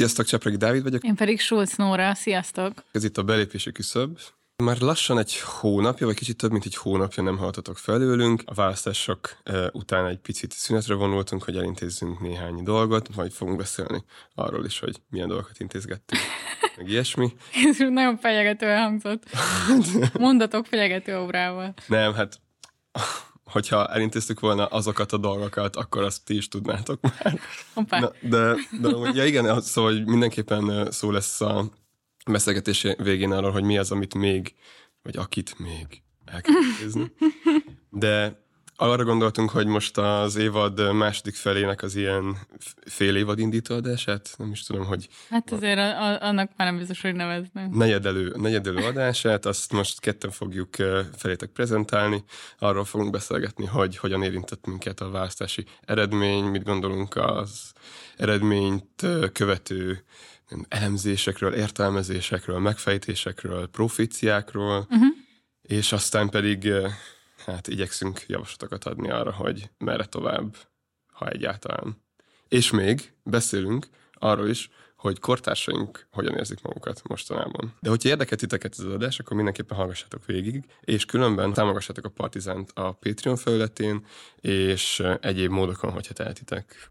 [0.00, 1.04] Sziasztok, Csepregi Dávid vagyok.
[1.04, 2.84] Én pedig Schulz Nóra, sziasztok.
[2.92, 4.18] Ez itt a belépési küszöb.
[4.56, 8.42] Már lassan egy hónapja, vagy kicsit több, mint egy hónapja nem halltatok felőlünk.
[8.44, 9.36] A választások
[9.72, 14.04] után egy picit szünetre vonultunk, hogy elintézzünk néhány dolgot, majd fogunk beszélni
[14.34, 16.22] arról is, hogy milyen dolgokat intézgettünk,
[16.76, 17.32] meg ilyesmi.
[17.68, 19.24] Ez nagyon fenyegető hangzott.
[20.18, 21.74] Mondatok fenyegető órával.
[21.86, 22.40] Nem, hát
[23.50, 27.00] hogyha elintéztük volna azokat a dolgokat, akkor azt ti is tudnátok
[27.88, 28.00] már.
[28.00, 31.70] Na, de, de ja igen, szóval hogy mindenképpen szó lesz a
[32.26, 34.54] beszélgetés végén arról, hogy mi az, amit még,
[35.02, 37.12] vagy akit még el kell intézni.
[37.90, 38.44] De
[38.80, 42.36] arra gondoltunk, hogy most az évad második felének az ilyen
[42.86, 45.08] fél évad indító adását, nem is tudom, hogy...
[45.30, 47.70] Hát azért a, a, annak már nem biztos, hogy neveznem.
[47.70, 50.76] Negyedelő, negyedelő adását, azt most ketten fogjuk
[51.16, 52.24] felétek prezentálni,
[52.58, 57.72] arról fogunk beszélgetni, hogy hogyan érintett minket a választási eredmény, mit gondolunk az
[58.16, 60.04] eredményt követő
[60.68, 65.06] elemzésekről, értelmezésekről, megfejtésekről, profíciákról, uh-huh.
[65.62, 66.72] és aztán pedig
[67.50, 70.56] hát igyekszünk javaslatokat adni arra, hogy merre tovább,
[71.12, 72.02] ha egyáltalán.
[72.48, 77.74] És még beszélünk arról is, hogy kortársaink hogyan érzik magukat mostanában.
[77.80, 82.08] De hogyha érdekel titeket ez az adás, akkor mindenképpen hallgassátok végig, és különben támogassátok a
[82.08, 84.06] Partizánt a Patreon felületén,
[84.40, 86.90] és egyéb módokon, hogyha tehetitek.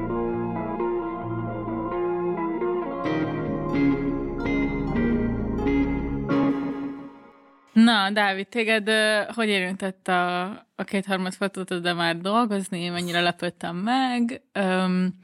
[8.01, 8.89] Na, Dávid, téged
[9.33, 10.43] hogy érintett a,
[10.75, 12.89] a kétharmad fotót, de már dolgozni?
[12.89, 14.41] Mennyire lepődtem meg?
[14.59, 15.19] Um,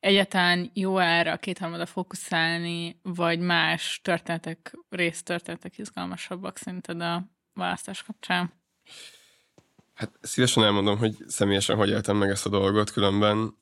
[0.00, 8.52] egyáltalán jó erre a kétharmada fókuszálni, vagy más történetek, résztörténetek izgalmasabbak szerinted a választás kapcsán?
[9.94, 13.56] Hát szívesen elmondom, hogy személyesen hogy éltem meg ezt a dolgot, különben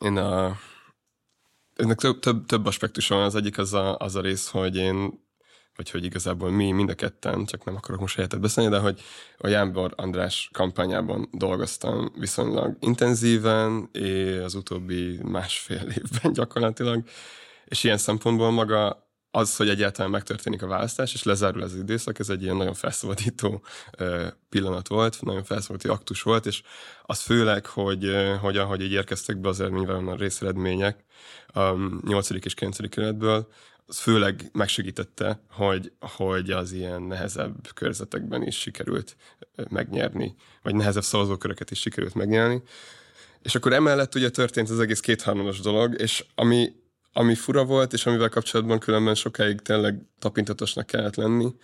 [0.00, 0.56] én a
[1.76, 3.22] ennek több, több, több aspektus van.
[3.22, 5.24] Az egyik az a, az a rész, hogy én
[5.76, 9.00] vagy hogy igazából mi mind a ketten, csak nem akarok most helyetet beszélni, de hogy
[9.38, 17.02] a Jánbor András kampányában dolgoztam viszonylag intenzíven, és az utóbbi másfél évben gyakorlatilag,
[17.64, 19.04] és ilyen szempontból maga
[19.36, 22.74] az, hogy egyáltalán megtörténik a választás, és lezárul ez az időszak, ez egy ilyen nagyon
[22.74, 23.62] felszabadító
[24.48, 26.62] pillanat volt, nagyon felszabadító aktus volt, és
[27.02, 28.10] az főleg, hogy,
[28.40, 31.04] hogy ahogy így érkeztek be az eredményben a részeredmények
[31.46, 31.70] a
[32.06, 32.30] 8.
[32.30, 32.88] és 9.
[32.88, 33.48] kerületből,
[33.86, 39.16] az főleg megsegítette, hogy, hogy az ilyen nehezebb körzetekben is sikerült
[39.68, 42.62] megnyerni, vagy nehezebb szavazóköröket is sikerült megnyerni.
[43.42, 46.84] És akkor emellett ugye történt az egész kétharmados dolog, és ami
[47.16, 51.54] ami fura volt, és amivel kapcsolatban különben sokáig tényleg tapintatosnak kellett lenni,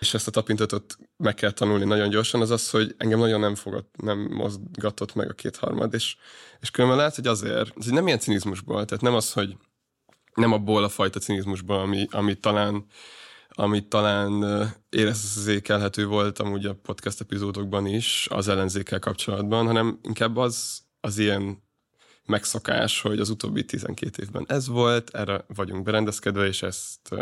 [0.00, 3.54] és ezt a tapintatot meg kell tanulni nagyon gyorsan, az az, hogy engem nagyon nem
[3.54, 6.16] fogott, nem mozgatott meg a kétharmad, és,
[6.60, 9.56] és különben lehet, hogy azért, ez nem ilyen cinizmusból, tehát nem az, hogy
[10.34, 12.86] nem abból a fajta cinizmusból, ami, ami talán
[13.54, 14.44] ami talán
[14.90, 21.62] érzékelhető volt amúgy a podcast epizódokban is az ellenzékkel kapcsolatban, hanem inkább az, az ilyen
[22.26, 27.14] megszokás, hogy az utóbbi 12 évben ez volt, erre vagyunk berendezkedve, és ezt,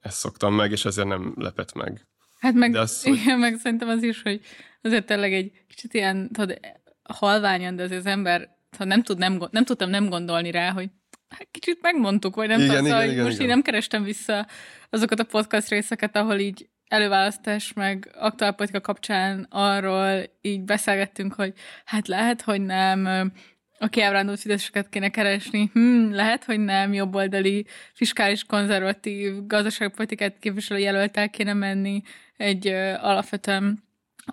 [0.00, 2.06] ezt szoktam meg, és ezért nem lepett meg.
[2.38, 3.38] Hát meg, de az, igen, hogy...
[3.38, 4.40] meg szerintem az is, hogy
[4.82, 6.60] azért tényleg egy kicsit ilyen, tudod,
[7.02, 10.90] halványan, de azért az ember ha nem, tud, nem, nem tudtam nem gondolni rá, hogy
[11.28, 13.46] hát kicsit megmondtuk, vagy nem igen, tudom, igen, szóval igen, most igen.
[13.46, 14.46] én nem kerestem vissza
[14.90, 21.52] azokat a podcast részeket, ahol így előválasztás meg aktuálpolitika kapcsán arról így beszélgettünk, hogy
[21.84, 23.32] hát lehet, hogy nem
[23.78, 25.70] a kiábrándult fideszeseket kéne keresni.
[25.72, 32.02] Hm, lehet, hogy nem jobboldali, fiskális, konzervatív, gazdaságpolitikát képviselő jelöltel kéne menni
[32.36, 33.84] egy ö, alapvetően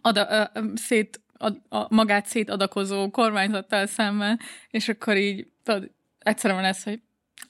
[0.01, 4.39] ada, ö, szét, ad, a, magát szétadakozó kormányzattal szemben,
[4.69, 5.91] és akkor így tudod,
[6.23, 7.01] egyszerűen ez, hogy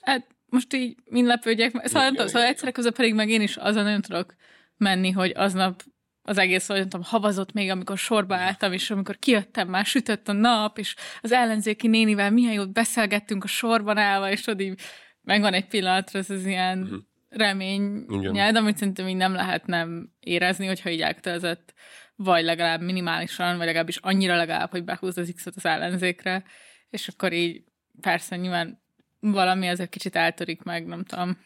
[0.02, 3.84] hát most így mind lepődjek, szóval, tudom, szóval egyszerre közben pedig meg én is azon
[3.84, 4.36] nem tudok
[4.78, 5.84] menni, hogy aznap
[6.22, 10.32] az egész, hogy tudom, havazott még, amikor sorba álltam, és amikor kijöttem, már sütött a
[10.32, 14.80] nap, és az ellenzéki nénivel milyen jót beszélgettünk a sorban állva, és ott így
[15.22, 17.00] megvan egy pillanatra ez az ilyen uh-huh.
[17.30, 21.74] remény nyelv, amit szerintem így nem lehet nem érezni, hogyha így elkötelezett,
[22.16, 26.44] vagy legalább minimálisan, vagy legalábbis annyira legalább, hogy behúz az X-ot az ellenzékre,
[26.90, 27.64] és akkor így
[28.02, 28.82] persze nyilván
[29.20, 31.38] valami azért kicsit eltörik meg, nem tudom,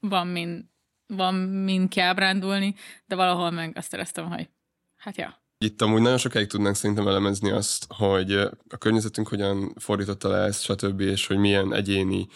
[0.00, 0.70] van min,
[1.06, 2.74] van min kiábrándulni,
[3.06, 4.48] de valahol meg azt éreztem, hogy
[4.96, 5.41] hát ja.
[5.62, 8.32] Itt amúgy nagyon sokáig tudnánk szerintem elemezni azt, hogy
[8.68, 12.26] a környezetünk hogyan fordította le ezt, stb., és hogy milyen egyéni,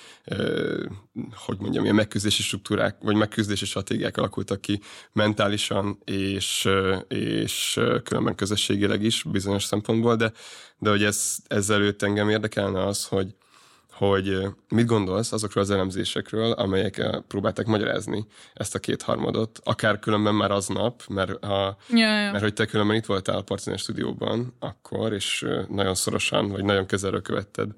[1.34, 4.81] hogy mondjam, milyen megküzdési struktúrák, vagy megküzdési stratégiák alakultak ki
[5.12, 6.69] mentálisan, és,
[7.08, 10.32] és különben közösségileg is bizonyos szempontból, de,
[10.79, 13.34] de hogy ez, ezzel előtt engem érdekelne az, hogy,
[13.96, 20.50] hogy mit gondolsz azokról az elemzésekről, amelyek próbálták magyarázni ezt a kétharmadot, akár különben már
[20.50, 22.31] aznap, mert, ha, ja, ja.
[22.31, 26.87] mert hogy te különben itt voltál a Partizán stúdióban akkor, és nagyon szorosan, vagy nagyon
[26.87, 27.70] közelről követted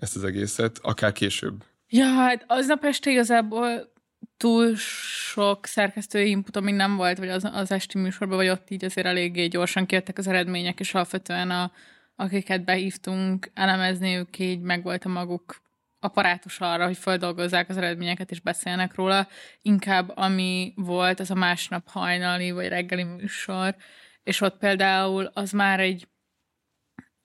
[0.00, 1.64] ezt az egészet, akár később.
[1.88, 3.92] Ja, hát aznap este igazából
[4.36, 8.84] túl sok szerkesztői input, ami nem volt, vagy az, az esti műsorban, vagy ott így
[8.84, 11.72] azért eléggé gyorsan kértek az eredmények, és alapvetően a,
[12.16, 15.62] akiket behívtunk elemezni, ők így megvolt a maguk
[15.98, 19.28] apparátus arra, hogy feldolgozzák az eredményeket és beszélnek róla.
[19.62, 23.76] Inkább ami volt, az a másnap hajnali vagy reggeli műsor,
[24.22, 26.08] és ott például az már egy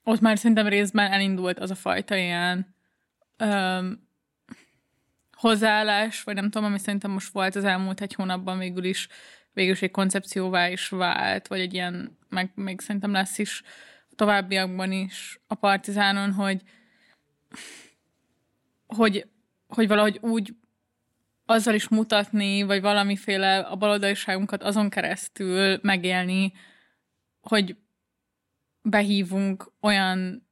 [0.03, 2.75] ott már szerintem részben elindult az a fajta ilyen
[3.37, 4.07] öm,
[5.31, 9.07] hozzáállás, vagy nem tudom, ami szerintem most volt az elmúlt egy hónapban végül is,
[9.53, 13.63] végül is egy koncepcióvá is vált, vagy egy ilyen, meg még szerintem lesz is
[14.19, 16.61] továbbiakban is a Partizánon, hogy,
[18.87, 19.27] hogy,
[19.67, 20.53] hogy valahogy úgy
[21.45, 26.53] azzal is mutatni, vagy valamiféle a baloldaliságunkat azon keresztül megélni,
[27.41, 27.75] hogy
[28.81, 30.47] behívunk olyan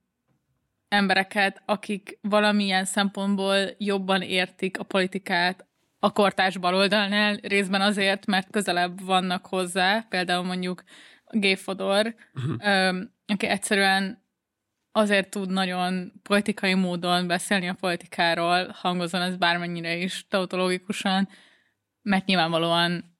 [0.87, 5.65] embereket, akik valamilyen szempontból jobban értik a politikát
[5.99, 10.83] a kortárs baloldalnál, részben azért, mert közelebb vannak hozzá, például mondjuk
[11.31, 11.57] G.
[11.57, 14.25] Fodor, uh-huh aki egyszerűen
[14.91, 21.29] azért tud nagyon politikai módon beszélni a politikáról, hangozon ez bármennyire is tautológikusan,
[22.01, 23.18] mert nyilvánvalóan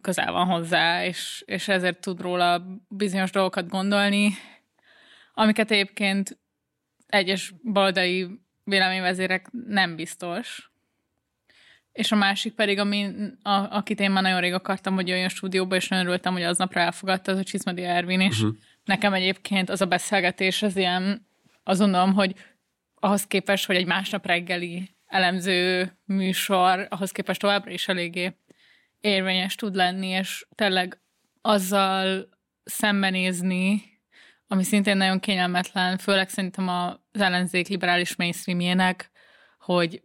[0.00, 4.32] közel van hozzá, és, és ezért tud róla bizonyos dolgokat gondolni,
[5.34, 6.38] amiket egyébként
[7.06, 10.69] egyes baloldali véleményvezérek nem biztos.
[12.00, 13.06] És a másik pedig, ami,
[13.42, 16.80] a, akit én már nagyon rég akartam, hogy jöjjön stúdióba, és nagyon örültem, hogy aznapra
[16.80, 18.42] elfogadta, az a Csizmadi Ervin is.
[18.42, 18.56] Uh-huh
[18.90, 21.26] nekem egyébként az a beszélgetés az ilyen,
[21.64, 22.34] azonnal, hogy
[22.94, 28.36] ahhoz képest, hogy egy másnap reggeli elemző műsor, ahhoz képest továbbra is eléggé
[29.00, 31.00] érvényes tud lenni, és tényleg
[31.40, 32.28] azzal
[32.64, 33.82] szembenézni,
[34.46, 39.10] ami szintén nagyon kényelmetlen, főleg szerintem az ellenzék liberális mainstreamjének,
[39.58, 40.02] hogy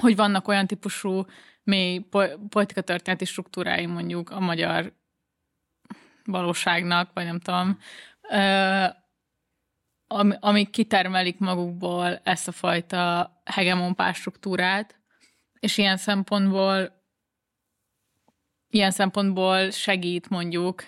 [0.00, 1.24] hogy vannak olyan típusú
[1.62, 2.06] mély
[2.48, 4.92] politikatörténeti struktúrái mondjuk a magyar
[6.24, 7.78] valóságnak, vagy nem tudom,
[10.40, 15.00] amik kitermelik magukból ezt a fajta hegemon struktúrát,
[15.60, 16.94] és ilyen szempontból
[18.70, 20.84] ilyen szempontból segít mondjuk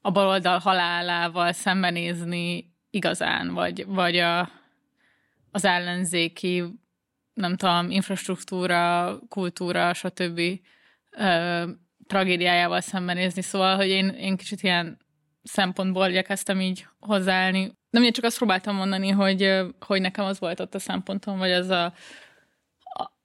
[0.00, 4.50] a baloldal halálával szembenézni igazán, vagy, vagy a,
[5.50, 6.64] az ellenzéki,
[7.38, 10.40] nem tudom, infrastruktúra, kultúra, stb
[12.06, 14.98] tragédiájával szembenézni, szóval, hogy én, én kicsit ilyen
[15.42, 17.72] szempontból igyekeztem így hozzáállni.
[17.90, 21.52] Nem én csak azt próbáltam mondani, hogy, hogy nekem az volt ott a szempontom, vagy
[21.52, 21.92] az a,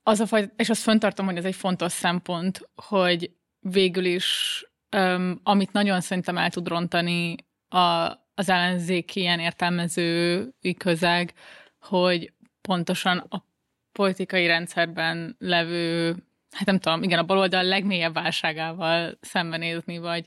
[0.04, 4.60] az a fajta, és azt föntartom, hogy ez egy fontos szempont, hogy végül is,
[4.98, 7.36] um, amit nagyon szerintem el tud rontani
[7.68, 11.34] a, az ellenzéki ilyen értelmezői közeg,
[11.80, 13.46] hogy pontosan a
[13.94, 16.16] politikai rendszerben levő
[16.54, 20.26] hát nem tudom, igen, a baloldal legmélyebb válságával szembenézni, vagy,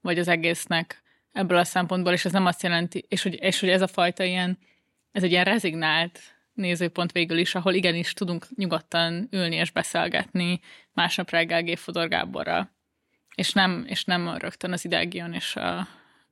[0.00, 3.68] vagy az egésznek ebből a szempontból, és ez nem azt jelenti, és hogy, és hogy
[3.68, 4.58] ez a fajta ilyen,
[5.12, 6.20] ez egy ilyen rezignált
[6.52, 10.60] nézőpont végül is, ahol igenis tudunk nyugodtan ülni és beszélgetni
[10.92, 11.76] másnap reggel G.
[11.76, 12.70] Fodor Gáborral.
[13.34, 15.88] És nem, és nem rögtön az idegion és, a,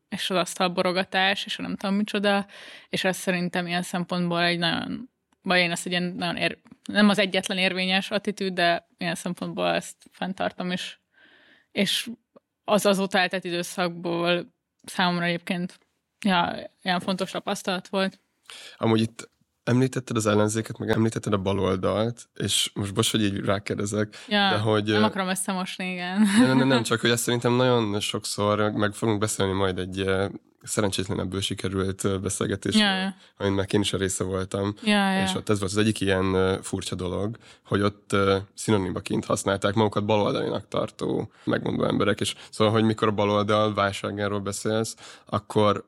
[0.08, 2.46] és az asztalborogatás, és a nem tudom micsoda,
[2.88, 5.10] és ez szerintem ilyen szempontból egy nagyon
[5.46, 9.68] vagy én ezt egy ilyen nagyon ér, nem az egyetlen érvényes attitűd, de ilyen szempontból
[9.68, 10.98] ezt fenntartom, és,
[11.72, 12.10] és
[12.64, 15.78] az azóta eltett időszakból számomra egyébként
[16.24, 18.20] ja, ilyen fontos tapasztalat volt.
[18.76, 19.30] Amúgy itt
[19.64, 24.58] említetted az ellenzéket, meg említetted a baloldalt, és most bocs, hogy így rákérdezek, ja, de
[24.58, 24.84] hogy...
[24.84, 26.22] Nem akarom összemosni, igen.
[26.40, 30.04] Nem, nem, nem, csak hogy ezt szerintem nagyon sokszor, meg fogunk beszélni majd egy
[30.66, 33.14] szerencsétlenebből sikerült beszélgetés, ja, ja.
[33.38, 34.74] amin meg én is a része voltam.
[34.84, 35.22] Ja, ja.
[35.22, 38.16] És ott ez volt az egyik ilyen furcsa dolog, hogy ott
[38.54, 44.96] szinonimaként használták magukat baloldalinak tartó megmondó emberek, és szóval, hogy mikor a baloldal válságáról beszélsz,
[45.26, 45.84] akkor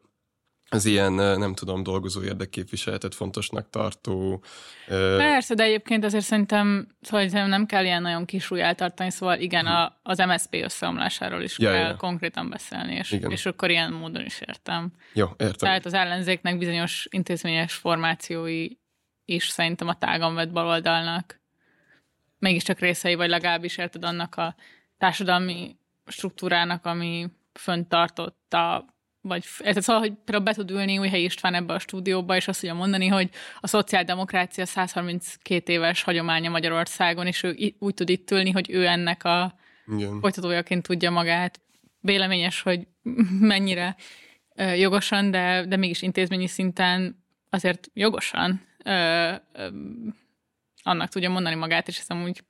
[0.70, 4.42] az ilyen, nem tudom, dolgozó érdekképviseletet fontosnak tartó.
[5.16, 9.72] Persze, de egyébként azért szerintem, szóval nem kell ilyen nagyon kis eltartani, szóval igen, hm.
[9.72, 11.96] a, az MSP összeomlásáról is ja, kell ja.
[11.96, 14.92] konkrétan beszélni, és, és akkor ilyen módon is értem.
[15.12, 15.68] Jó, értem.
[15.68, 18.68] Tehát az ellenzéknek bizonyos intézményes formációi
[19.24, 21.40] is szerintem a tágan vett baloldalnak
[22.38, 24.54] mégiscsak részei, vagy legalábbis érted annak a
[24.98, 28.84] társadalmi struktúrának, ami föntartotta
[29.20, 32.60] vagy ez szóval, hogy például be tud ülni Újhely István ebbe a stúdióba, és azt
[32.60, 38.50] tudja mondani, hogy a szociáldemokrácia 132 éves hagyománya Magyarországon, és ő úgy tud itt ülni,
[38.50, 39.54] hogy ő ennek a
[39.86, 40.20] Igen.
[40.20, 41.60] folytatójaként tudja magát.
[42.00, 42.86] Véleményes, hogy
[43.52, 43.96] mennyire
[44.76, 49.68] jogosan, de, de mégis intézményi szinten azért jogosan ö, ö,
[50.82, 52.42] annak tudja mondani magát, és hiszem úgy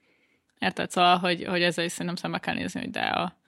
[0.59, 3.39] érted, szóval, hogy, hogy ezzel is szerintem szembe kell nézni, hogy de a,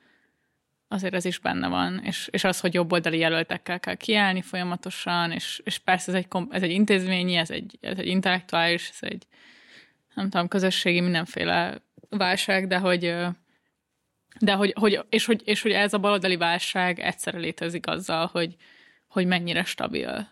[0.92, 5.60] azért ez is benne van, és, és az, hogy jobboldali jelöltekkel kell kiállni folyamatosan, és,
[5.64, 9.26] és persze ez egy, ez egy intézményi, ez egy, ez egy intellektuális, ez egy
[10.14, 13.14] nem tudom, közösségi mindenféle válság, de hogy
[14.38, 18.56] de hogy, hogy, és, hogy, és hogy ez a baloldali válság egyszerre létezik azzal, hogy,
[19.08, 20.28] hogy mennyire stabil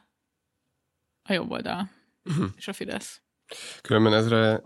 [1.23, 1.91] a jobb oldal
[2.25, 2.47] uh-huh.
[2.57, 3.23] és a Fidesz.
[3.83, 4.63] Különben ezre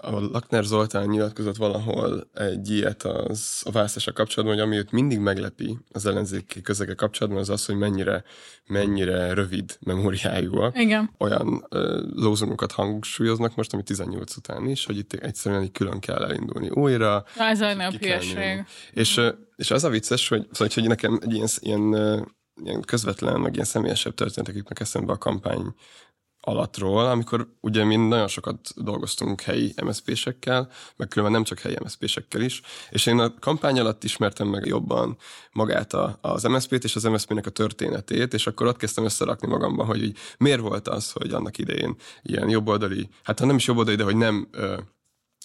[0.00, 5.18] a Lakner Zoltán nyilatkozott valahol egy ilyet az a választása kapcsolatban, hogy ami őt mindig
[5.18, 8.24] meglepi az ellenzéki közege kapcsolatban, az az, hogy mennyire,
[8.66, 10.78] mennyire rövid memóriájúak.
[10.78, 11.10] Igen.
[11.18, 16.24] Olyan uh, lózungokat hangsúlyoznak most, ami 18 után is, hogy itt egyszerűen így külön kell
[16.24, 17.24] elindulni újra.
[17.38, 17.92] Ez a nem
[18.92, 19.20] És,
[19.56, 21.94] és az a vicces, hogy, szóval, hogy nekem egy ilyen, ilyen,
[22.62, 25.74] ilyen közvetlen, meg ilyen személyesebb történetek jutnak eszembe a kampány
[26.44, 32.40] alatról, amikor ugye mi nagyon sokat dolgoztunk helyi MSZP-sekkel, meg különben nem csak helyi MSZP-sekkel
[32.40, 32.60] is,
[32.90, 35.16] és én a kampány alatt ismertem meg jobban
[35.52, 39.86] magát a, az MSZP-t és az MSZP-nek a történetét, és akkor ott kezdtem összerakni magamban,
[39.86, 43.96] hogy így, miért volt az, hogy annak idején ilyen jobboldali, hát ha nem is jobboldali,
[43.96, 44.48] de hogy nem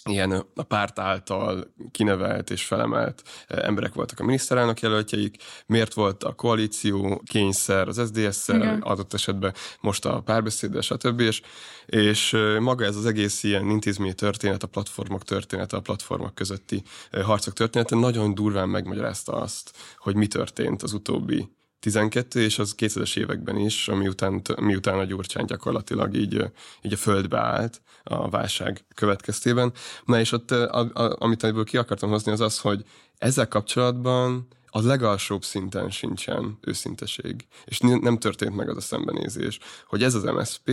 [0.04, 6.32] ilyen a párt által kinevelt és felemelt emberek voltak a miniszterelnök jelöltjeik, miért volt a
[6.32, 11.20] koalíció kényszer az SZDSZ-szel, adott esetben most a párbeszéddel, stb.
[11.20, 11.40] És,
[11.86, 17.54] és maga ez az egész ilyen intézményi történet, a platformok története, a platformok közötti harcok
[17.54, 21.48] története nagyon durván megmagyarázta azt, hogy mi történt az utóbbi
[21.80, 26.44] 12, és az 2000-es években is, miután, miután a Gyurcsány gyakorlatilag így,
[26.82, 29.72] így a földbe állt a válság következtében.
[30.04, 32.84] Na és ott, a, a, amit ebből ki akartam hozni, az az, hogy
[33.18, 37.46] ezzel kapcsolatban a legalsóbb szinten sincsen őszinteség.
[37.64, 40.70] És nem történt meg az a szembenézés, hogy ez az MSP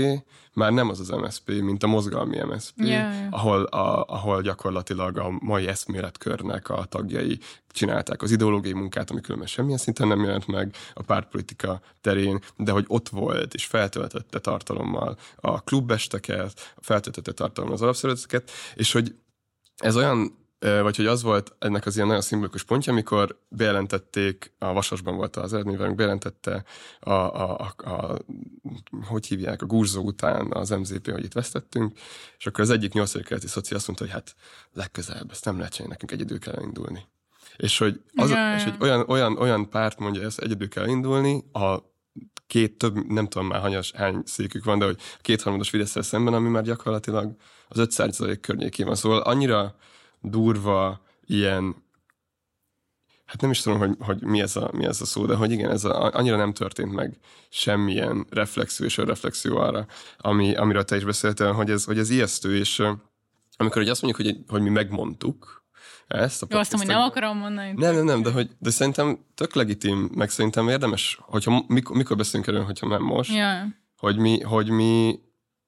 [0.53, 3.33] már nem az az MSP, mint a mozgalmi MSP, yeah, yeah.
[3.33, 9.47] Ahol, a, ahol gyakorlatilag a mai eszméletkörnek a tagjai csinálták az ideológiai munkát, ami különben
[9.47, 15.17] semmilyen szinten nem jelent meg a pártpolitika terén, de hogy ott volt és feltöltötte tartalommal
[15.35, 19.15] a klubesteket, feltöltötte tartalommal az alapszervezeteket, és hogy
[19.77, 24.73] ez olyan vagy hogy az volt ennek az ilyen nagyon szimbolikus pontja, amikor bejelentették, a
[24.73, 26.63] Vasasban volt az eredményben, bejelentette
[26.99, 28.17] a, a, a, a,
[29.07, 31.97] hogy hívják, a gurzó után az MZP, hogy itt vesztettünk,
[32.37, 34.35] és akkor az egyik nyolcadik szoci azt mondta, hogy hát
[34.73, 37.05] legközelebb ezt nem lehet csinálni, nekünk egyedül kell indulni.
[37.57, 41.43] És hogy, az, ja, és hogy olyan, olyan, olyan párt mondja ezt, egyedül kell indulni,
[41.53, 41.77] a
[42.47, 46.49] két több, nem tudom már hanyas, hány székük van, de hogy kétharmados fidesz szemben, ami
[46.49, 47.35] már gyakorlatilag
[47.67, 48.95] az 5 környékén van.
[48.95, 49.75] Szóval annyira
[50.21, 51.85] durva, ilyen
[53.25, 55.51] hát nem is tudom, hogy, hogy mi, ez a, mi ez a szó, de hogy
[55.51, 57.17] igen, ez a, annyira nem történt meg
[57.49, 59.85] semmilyen reflexió és reflexió arra,
[60.17, 62.79] ami, amiről te is beszéltél, hogy ez, hogy ez ijesztő, és
[63.57, 65.57] amikor hogy azt mondjuk, hogy, hogy mi megmondtuk,
[66.07, 66.43] ezt.
[66.43, 67.73] A Jó, azt hogy nem akarom mondani.
[67.75, 72.17] Nem, nem, nem, de, hogy, de szerintem tök legitim, meg szerintem érdemes, hogyha mikor, mikor
[72.17, 73.65] beszélünk erről, hogyha nem most, ja.
[73.97, 75.19] hogy, mi, hogy mi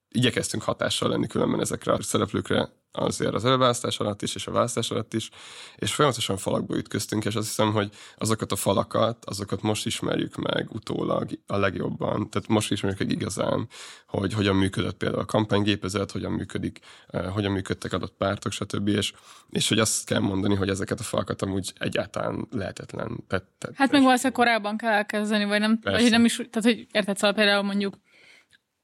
[0.10, 4.92] igyekeztünk hatással lenni különben ezekre a szereplőkre, azért az előválasztás alatt is, és a választás
[4.92, 5.30] alatt is,
[5.76, 10.68] és folyamatosan falakba ütköztünk, és azt hiszem, hogy azokat a falakat, azokat most ismerjük meg
[10.72, 13.68] utólag a legjobban, tehát most ismerjük meg igazán,
[14.08, 18.88] hogy hogyan működött például a kampánygépezet, hogyan működik, eh, hogyan működtek adott pártok, stb.
[18.88, 19.14] És,
[19.50, 23.72] és hogy azt kell mondani, hogy ezeket a falakat amúgy egyáltalán lehetetlen tett.
[23.76, 27.36] Hát meg valószínűleg korábban kell elkezdeni, vagy nem, vagy nem is, tehát hogy érted, szóval
[27.36, 27.94] például mondjuk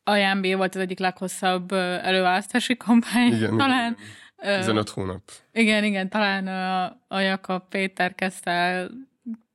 [0.07, 3.97] a JMB volt az egyik leghosszabb előválasztási kampány igen, talán.
[4.41, 4.59] Igen.
[4.59, 5.21] 15 hónap.
[5.51, 8.89] Igen, igen, talán a, a Jakab Péter kezdte el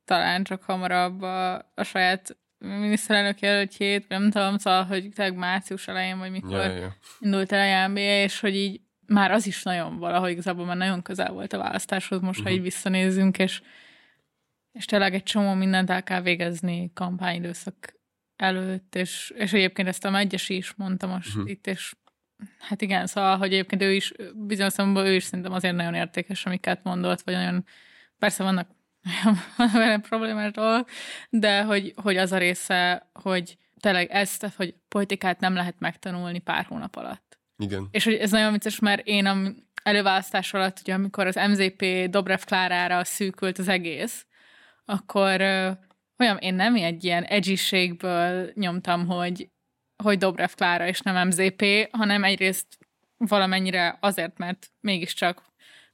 [0.04, 6.18] talán csak hamarabb a, a saját miniszterelnök jelöltjét, nem tudom, szóval, hogy tényleg március elején,
[6.18, 6.96] vagy mikor ja, ja.
[7.18, 11.02] indult el a JMB, és hogy így már az is nagyon valahogy igazából már nagyon
[11.02, 12.44] közel volt a választáshoz, most uh-huh.
[12.44, 12.64] ha így mhm.
[12.64, 13.62] visszanézzünk, és,
[14.72, 17.99] és tényleg egy csomó mindent el kell végezni kampányidőszak
[18.40, 21.50] előtt, és, és egyébként ezt a Megyesi is mondta most uh-huh.
[21.50, 21.94] itt, és
[22.58, 26.46] hát igen, szóval, hogy egyébként ő is, bizonyos szempontból ő is szerintem azért nagyon értékes,
[26.46, 27.64] amiket mondott, vagy olyan,
[28.18, 28.68] persze vannak
[29.72, 30.88] vele problémás dolgok,
[31.30, 36.64] de hogy, hogy az a része, hogy tényleg ezt, hogy politikát nem lehet megtanulni pár
[36.64, 37.38] hónap alatt.
[37.56, 37.88] Igen.
[37.90, 39.36] És hogy ez nagyon vicces, mert én a
[39.82, 44.26] előválasztás alatt, ugye, amikor az MZP Dobrev Klárára szűkült az egész,
[44.84, 45.40] akkor
[46.20, 49.50] olyan, én nem egy ilyen edgységből nyomtam, hogy,
[50.02, 52.66] hogy Dobrev Klára és nem MZP, hanem egyrészt
[53.16, 55.42] valamennyire azért, mert mégiscsak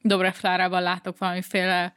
[0.00, 1.94] Dobrev Klárában látok valamiféle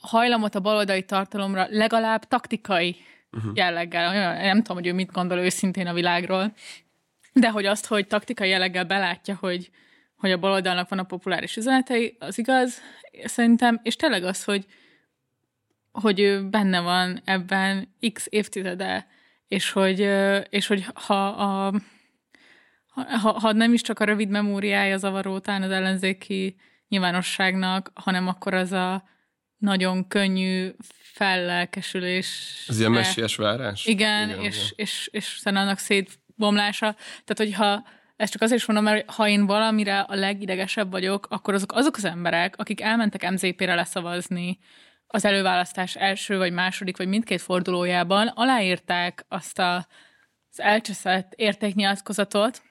[0.00, 2.96] hajlamot a baloldali tartalomra, legalább taktikai
[3.32, 3.52] uh-huh.
[3.54, 4.08] jelleggel.
[4.10, 6.52] Olyan, nem tudom, hogy ő mit gondol őszintén a világról,
[7.32, 9.70] de hogy azt, hogy taktikai jelleggel belátja, hogy,
[10.16, 12.82] hogy a baloldalnak van a populáris üzenetei, az igaz,
[13.24, 14.66] szerintem, és tényleg az, hogy,
[15.92, 19.06] hogy ő benne van ebben x évtizede,
[19.48, 20.08] és hogy,
[20.48, 21.72] és hogy ha, a,
[23.22, 26.56] ha, ha nem is csak a rövid memóriája zavaró után az ellenzéki
[26.88, 29.08] nyilvánosságnak, hanem akkor az a
[29.58, 30.70] nagyon könnyű
[31.18, 32.64] fellelkesülés.
[32.68, 33.86] Ez ilyen messiás várás?
[33.86, 36.94] Igen, igen, és, és, és szerintem annak szétbomlása.
[37.24, 41.54] Tehát, hogyha ezt csak azért is mondom, mert ha én valamire a legidegesebb vagyok, akkor
[41.54, 44.58] azok, azok az emberek, akik elmentek MZP-re leszavazni
[45.08, 49.76] az előválasztás első vagy második, vagy mindkét fordulójában, aláírták azt a,
[50.50, 52.62] az elcseszett értéknyilatkozatot,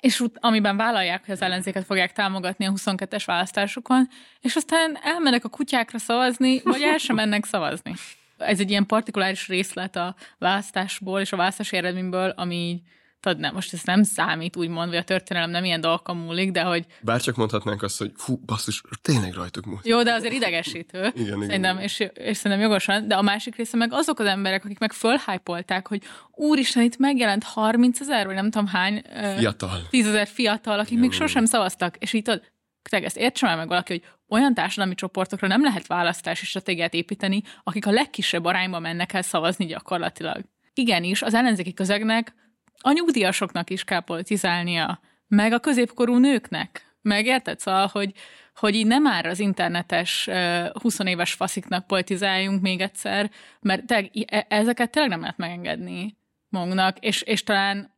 [0.00, 4.08] és ut- amiben vállalják, hogy az ellenzéket fogják támogatni a 22-es választásokon,
[4.40, 7.94] és aztán elmennek a kutyákra szavazni, vagy el sem mennek szavazni.
[8.38, 12.82] Ez egy ilyen partikuláris részlet a választásból és a választási eredményből, ami
[13.20, 16.62] tudod, nem, most ez nem számít, úgymond, vagy a történelem nem ilyen dolgokon múlik, de
[16.62, 19.86] hogy Bárcsak mondhatnánk azt, hogy fú, basszus, tényleg rajtuk múlt.
[19.86, 21.12] jó, de azért idegesítő.
[21.14, 21.78] igen, szerintem, igen.
[21.78, 25.86] És, és szerintem jogosan, de a másik része meg azok az emberek, akik meg fölhájpolták,
[25.88, 29.02] hogy úristen, itt megjelent 30 ezer, vagy nem tudom hány
[29.36, 29.86] Fiatal.
[29.90, 32.42] tízezer fiatal, akik még sosem szavaztak, és így tudod,
[32.90, 37.42] tényleg ezt értsen már meg valaki, hogy olyan társadalmi csoportokra nem lehet választási stratégiát építeni,
[37.64, 40.44] akik a legkisebb arányban mennek el szavazni gyakorlatilag.
[40.74, 42.34] Igenis, az ellenzéki közegnek
[42.80, 46.94] a nyugdíjasoknak is kell politizálnia, meg a középkorú nőknek.
[47.02, 47.60] Meg érted?
[47.60, 48.12] Szóval, hogy,
[48.54, 54.10] hogy így nem már az internetes ö, 20 éves fasziknak politizáljunk még egyszer, mert tényleg,
[54.26, 56.16] e- ezeket tényleg nem lehet megengedni
[56.48, 57.94] magunknak, és, és talán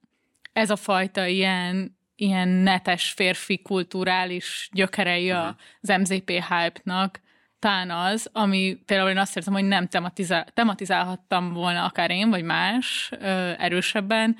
[0.52, 7.20] ez a fajta ilyen, ilyen netes férfi kulturális gyökerei a- az MZP hype-nak,
[7.58, 12.42] talán az, ami például én azt érzem, hogy nem tematizál, tematizálhattam volna akár én, vagy
[12.42, 14.36] más ö, erősebben,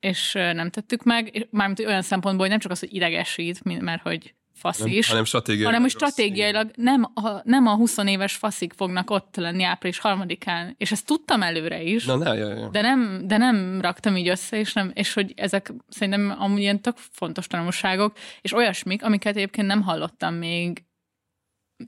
[0.00, 4.34] és nem tettük meg, mármint olyan szempontból, hogy nem csak az, hogy idegesít, mert hogy
[4.56, 9.10] fasz Nem, is, hanem stratégiailag hanem stratégiailag nem a, nem a 20 éves faszik fognak
[9.10, 12.68] ott lenni április harmadikán, és ezt tudtam előre is, Na, ne, ja, ja.
[12.68, 16.80] de nem, de nem raktam így össze, és, nem, és hogy ezek szerintem amúgy ilyen
[16.80, 20.84] tök fontos tanulságok, és olyasmik, amiket egyébként nem hallottam még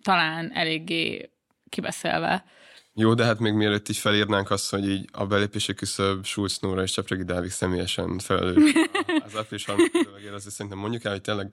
[0.03, 1.31] talán eléggé
[1.69, 2.45] kibeszélve.
[3.01, 6.83] Jó, de hát még mielőtt így felírnánk azt, hogy így a belépési küszöb Schulz Nóra
[6.83, 8.73] és Csapregi Dávid személyesen felelős
[9.27, 11.53] az április 30 szövegére, azért szerintem mondjuk el, hogy tényleg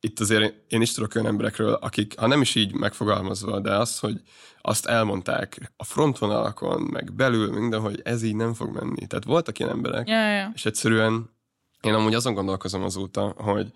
[0.00, 3.98] itt azért én is tudok olyan emberekről, akik, ha nem is így megfogalmazva, de az,
[3.98, 4.20] hogy
[4.60, 9.06] azt elmondták a frontvonalakon, meg belül, minden, hogy ez így nem fog menni.
[9.06, 10.50] Tehát voltak ilyen emberek, Ja, ja.
[10.54, 11.30] és egyszerűen
[11.80, 13.72] én amúgy azon gondolkozom azóta, hogy,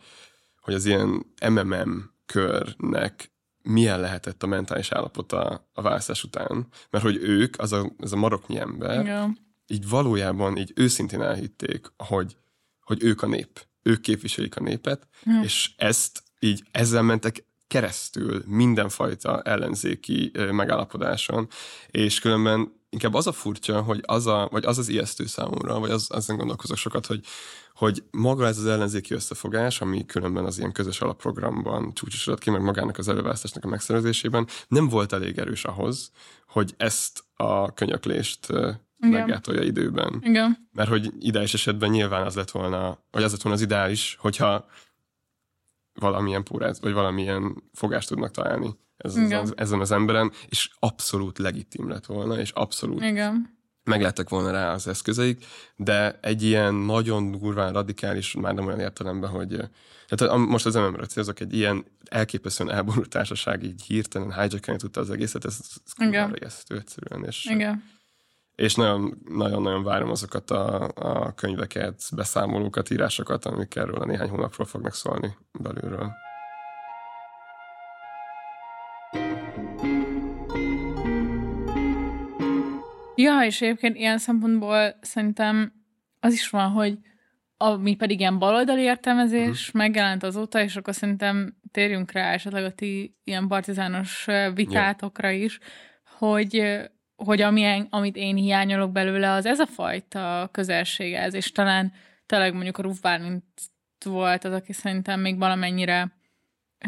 [0.61, 3.31] hogy az ilyen MMM körnek
[3.63, 6.67] milyen lehetett a mentális állapota a választás után.
[6.91, 9.33] Mert hogy ők, az a, az a maroknyi ember, ja.
[9.67, 12.37] így valójában így őszintén elhitték, hogy,
[12.81, 13.67] hogy ők a nép.
[13.83, 15.41] Ők képviselik a népet, Ja.
[15.43, 21.49] és ezt így ezzel mentek keresztül mindenfajta ellenzéki megállapodáson,
[21.91, 25.91] és különben inkább az a furcsa, hogy az a, vagy az az ijesztő számomra, vagy
[25.91, 27.25] az, azon gondolkozok sokat, hogy,
[27.79, 32.63] hogy maga ez az ellenzéki összefogás, ami különben az ilyen közös alapprogramban csúcsosodott ki, meg
[32.63, 36.11] magának az előválasztásnak a megszervezésében, nem volt elég erős ahhoz,
[36.47, 38.79] hogy ezt a könyöklést Igen.
[38.99, 40.21] meggátolja időben.
[40.23, 40.69] Igen.
[40.73, 44.67] Mert hogy ideális esetben nyilván az lett volna, vagy az lett volna az ideális, hogyha
[45.95, 51.89] valamilyen pórát, vagy valamilyen fogást tudnak találni ez, az, ezen az emberen, és abszolút legitim
[51.89, 53.58] lett volna, és abszolút Igen.
[53.89, 55.45] Meglettek volna rá az eszközeik,
[55.77, 59.61] de egy ilyen nagyon durván radikális, már nem olyan értelemben, hogy
[60.09, 65.11] tehát most az mmr célzok, egy ilyen elképesztően elborult társaság így hirtelen hijackelni tudta az
[65.11, 65.59] egészet, ez,
[65.99, 67.85] ez ijesztő egyszerűen, és, Igen.
[68.55, 74.67] és nagyon, nagyon-nagyon várom azokat a, a könyveket, beszámolókat, írásokat, amik erről a néhány hónapról
[74.67, 76.13] fognak szólni belülről.
[83.39, 85.73] Ja, és egyébként ilyen szempontból szerintem
[86.21, 86.99] az is van, hogy
[87.57, 89.83] ami pedig ilyen baloldali értelmezés uh-huh.
[89.83, 95.59] megjelent azóta, és akkor szerintem térjünk rá esetleg a ti ilyen partizános vitátokra is,
[96.19, 96.81] hogy,
[97.17, 101.93] hogy amilyen, amit én hiányolok belőle, az ez a fajta közelséghez, és talán
[102.27, 103.45] tényleg mondjuk a Ruf Bálint
[104.05, 106.13] volt az, aki szerintem még valamennyire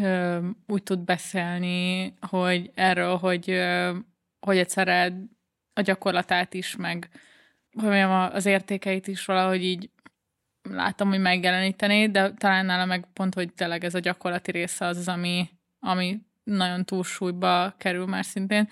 [0.01, 3.97] ö, úgy tud beszélni, hogy erről, hogy, ö,
[4.39, 5.13] hogy egyszerre
[5.73, 7.09] a gyakorlatát is, meg
[7.73, 9.89] hogy mondjam, az értékeit is valahogy így
[10.61, 14.97] látom, hogy megjeleníteni, de talán nála meg pont, hogy tényleg ez a gyakorlati része az,
[14.97, 18.69] az ami, ami nagyon túlsúlyba kerül már szintén,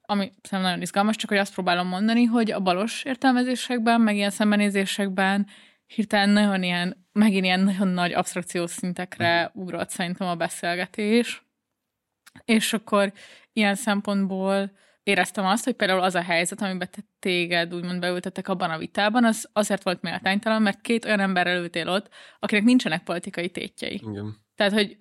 [0.00, 4.30] ami szerintem nagyon izgalmas, csak hogy azt próbálom mondani, hogy a balos értelmezésekben, meg ilyen
[4.30, 5.46] szembenézésekben
[5.86, 11.42] hirtelen nagyon ilyen, megint ilyen nagyon nagy absztrakciós szintekre ugrott szerintem a beszélgetés.
[12.44, 13.12] És akkor
[13.52, 14.70] ilyen szempontból
[15.02, 19.24] éreztem azt, hogy például az a helyzet, amiben te téged úgymond beültettek abban a vitában,
[19.24, 23.94] az azért volt méltánytalan, mert két olyan emberrel ültél ott, akinek nincsenek politikai tétjei.
[23.94, 24.36] Igen.
[24.54, 24.98] Tehát, hogy,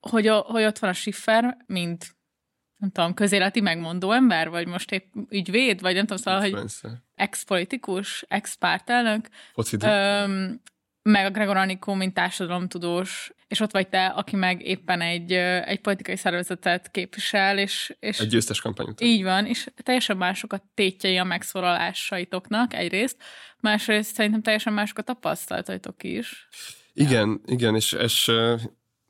[0.00, 2.16] hogy, hogy ott van a Schiffer, mint
[2.76, 6.70] nem tudom, közéleti megmondó ember, vagy most épp ügyvéd, vagy nem tudom, szóval, hogy
[7.14, 9.28] ex-politikus, ex-pártelnök,
[11.04, 15.80] meg a Gregor Anikó, mint társadalomtudós, és ott vagy te, aki meg éppen egy, egy
[15.80, 19.08] politikai szervezetet képvisel, és, és egy győztes kampány után.
[19.08, 23.16] Így van, és teljesen mások a tétjei a megszólalásaitoknak egyrészt,
[23.60, 26.48] másrészt szerintem teljesen mások a tapasztalataitok is.
[26.92, 28.30] Igen, igen, és, és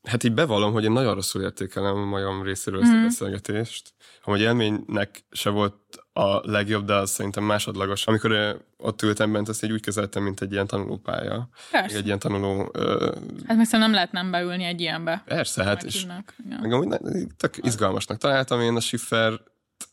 [0.04, 2.94] Hát így bevallom, hogy én nagyon rosszul értékelem a majom részéről ezt mm.
[2.94, 3.04] a mhm.
[3.06, 3.94] beszélgetést.
[4.22, 5.74] Hogy élménynek se volt
[6.12, 8.06] a legjobb, de az szerintem másodlagos.
[8.06, 11.48] Amikor ott ültem bent, azt így úgy kezeltem, mint egy ilyen tanulópálya.
[11.70, 11.96] Persze.
[11.96, 12.70] Egy ilyen tanuló...
[12.78, 13.14] Uh,
[13.46, 15.22] hát meg nem lehet nem beülni egy ilyenbe.
[15.26, 16.24] Persze, hát és ja.
[16.60, 16.96] meg amúgy
[17.36, 19.40] tök izgalmasnak találtam én a Schiffer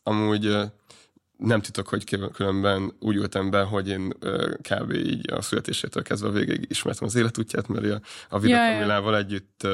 [0.02, 0.56] amúgy
[1.42, 4.14] nem titok, hogy különben úgy ültem be, hogy én
[4.70, 4.92] kb.
[4.92, 9.66] így a születésétől kezdve végig ismertem az életútját, mert a, a Vida Kamilával együtt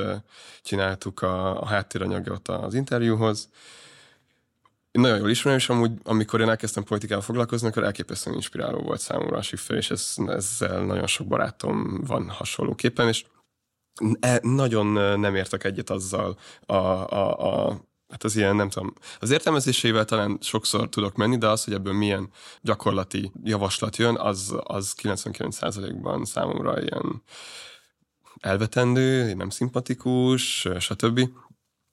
[0.62, 3.48] csináltuk a, a háttéranyagot az interjúhoz.
[4.90, 9.00] Én nagyon jól ismerem, és amúgy, amikor én elkezdtem politikával foglalkozni, akkor elképesztően inspiráló volt
[9.00, 13.24] számomra a Schiffer, és ez, ezzel nagyon sok barátom van hasonlóképpen, és
[14.20, 14.86] e, nagyon
[15.20, 20.38] nem értek egyet azzal a, a, a hát az ilyen, nem tudom, az értelmezésével talán
[20.40, 22.28] sokszor tudok menni, de az, hogy ebből milyen
[22.60, 27.22] gyakorlati javaslat jön, az, az 99%-ban számomra ilyen
[28.40, 31.20] elvetendő, nem szimpatikus, stb.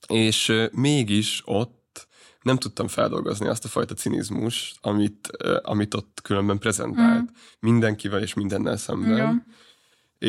[0.08, 2.08] És mégis ott
[2.42, 5.28] nem tudtam feldolgozni azt a fajta cinizmus, amit,
[5.62, 7.22] amit ott különben prezentált.
[7.22, 7.34] Mm.
[7.60, 9.18] Mindenkivel és mindennel szemben.
[9.18, 9.46] Ja.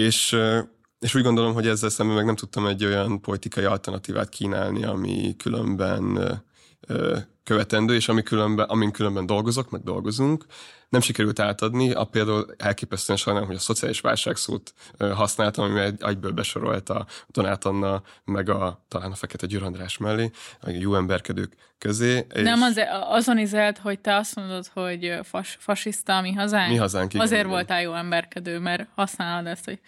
[0.00, 0.36] És
[1.06, 5.36] és úgy gondolom, hogy ezzel szemben meg nem tudtam egy olyan politikai alternatívát kínálni, ami
[5.36, 6.16] különben
[6.86, 10.44] ö, követendő, és ami különben, amin különben dolgozok, meg dolgozunk,
[10.88, 11.92] nem sikerült átadni.
[11.92, 17.64] A például elképesztően sajnálom, hogy a szociális válságszót használtam, ami egy, egyből besorolt a Donát
[17.64, 22.26] Anna, meg a, talán a Fekete Győr András mellé, a jó emberkedők közé.
[22.34, 22.42] És...
[22.42, 26.70] Nem az, azon izelt, hogy te azt mondod, hogy fas, fasiszta a mi hazánk.
[26.70, 27.52] Mi hazánk, igen, Azért igen.
[27.52, 29.80] voltál jó emberkedő, mert használod ezt, hogy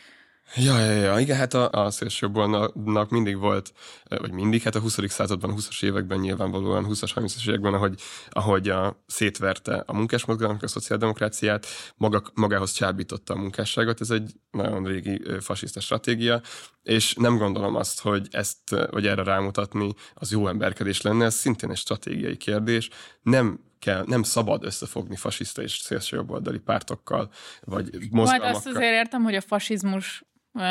[0.56, 3.72] Ja, ja, ja, igen, hát a, a szélsőjobbnak mindig volt,
[4.08, 4.98] vagy mindig, hát a 20.
[5.08, 10.68] században, a 20-as években nyilvánvalóan, 20-as, 30-as években, ahogy, ahogy a, szétverte a munkásmozgalomnak a
[10.68, 16.40] szociáldemokráciát, maga, magához csábította a munkásságot, ez egy nagyon régi fasiszta stratégia,
[16.82, 21.70] és nem gondolom azt, hogy ezt, vagy erre rámutatni, az jó emberkedés lenne, ez szintén
[21.70, 22.90] egy stratégiai kérdés,
[23.22, 27.30] nem kell, nem szabad összefogni fasiszta és szélsőjobboldali pártokkal,
[27.60, 28.38] vagy mozgalmakkal.
[28.38, 30.26] Majd azt azért értem, hogy a fasizmus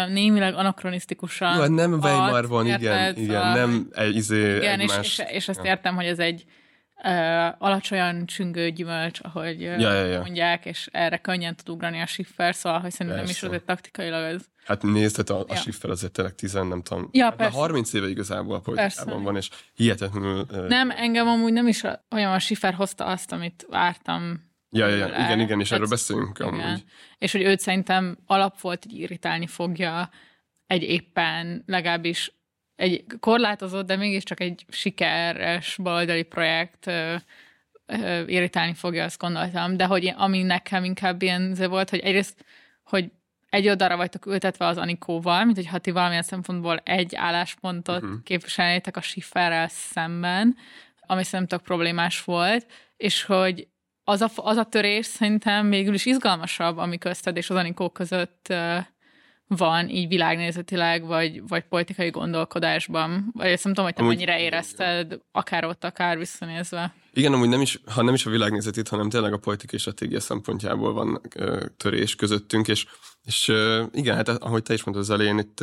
[0.07, 1.55] némileg anakronisztikusan.
[1.55, 5.25] Jó, hát nem Weimar van, igen, igen, a, nem egy, izé, igen, egymás, és, és,
[5.31, 5.69] és azt ja.
[5.69, 6.45] értem, hogy ez egy
[7.03, 10.19] uh, alacsonyan csüngő gyümölcs, ahogy ja, ja, ja.
[10.19, 13.31] mondják, és erre könnyen tud ugrani a Schiffer, szóval, hogy szerintem persze.
[13.37, 14.41] is azért taktikailag ez.
[14.65, 15.55] Hát nézd, hát a, a ja.
[15.55, 19.23] Schiffer azért tényleg tizen, nem tudom, ja, hát 30 éve igazából a politikában persze.
[19.23, 20.45] van, és hihetetlenül...
[20.51, 24.95] Uh, nem, engem amúgy nem is olyan a Schiffer hozta azt, amit vártam Ja, ja,
[24.95, 25.07] ja.
[25.07, 26.53] igen, igen, és erről beszélünk igen.
[26.53, 26.83] amúgy.
[27.17, 30.09] És hogy őt szerintem alap volt, hogy irritálni fogja
[30.67, 32.31] egy éppen legalábbis
[32.75, 37.15] egy korlátozott, de mégiscsak egy sikeres baloldali projekt ö,
[37.85, 39.77] ö, irritálni fogja, azt gondoltam.
[39.77, 42.45] De hogy ami nekem inkább ilyen volt, hogy egyrészt,
[42.83, 43.11] hogy
[43.49, 48.23] egy oldalra vagytok ültetve az Anikóval, mint hogy ha ti valamilyen szempontból egy álláspontot uh-huh.
[48.23, 50.55] képviselnétek a Schifferrel szemben,
[50.99, 52.65] ami szerintem problémás volt,
[52.97, 53.67] és hogy
[54.09, 58.53] az a, az a törés szerintem végül is izgalmasabb, ami közted és az Anikó között
[59.47, 63.29] van így világnézetileg, vagy, vagy politikai gondolkodásban.
[63.33, 66.93] Vagy ezt nem tudom, hogy te Amúgy- mennyire érezted, akár ott, akár visszanézve.
[67.13, 70.93] Igen, amúgy nem is, ha nem is a világnézetét, hanem tényleg a politikai stratégia szempontjából
[70.93, 72.85] van ö, törés közöttünk, és,
[73.23, 75.59] és ö, igen, hát ahogy te is mondtad az elején, itt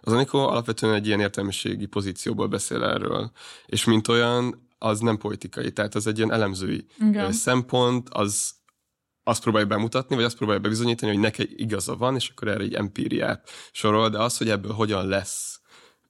[0.00, 3.30] az Anikó alapvetően egy ilyen értelmiségi pozícióból beszél erről,
[3.66, 7.32] és mint olyan, az nem politikai, tehát az egy ilyen elemzői Igen.
[7.32, 8.56] szempont, az
[9.24, 12.74] azt próbálja bemutatni, vagy azt próbálja bebizonyítani, hogy neki igaza van, és akkor erre egy
[12.74, 15.60] empíriát sorol, de az, hogy ebből hogyan lesz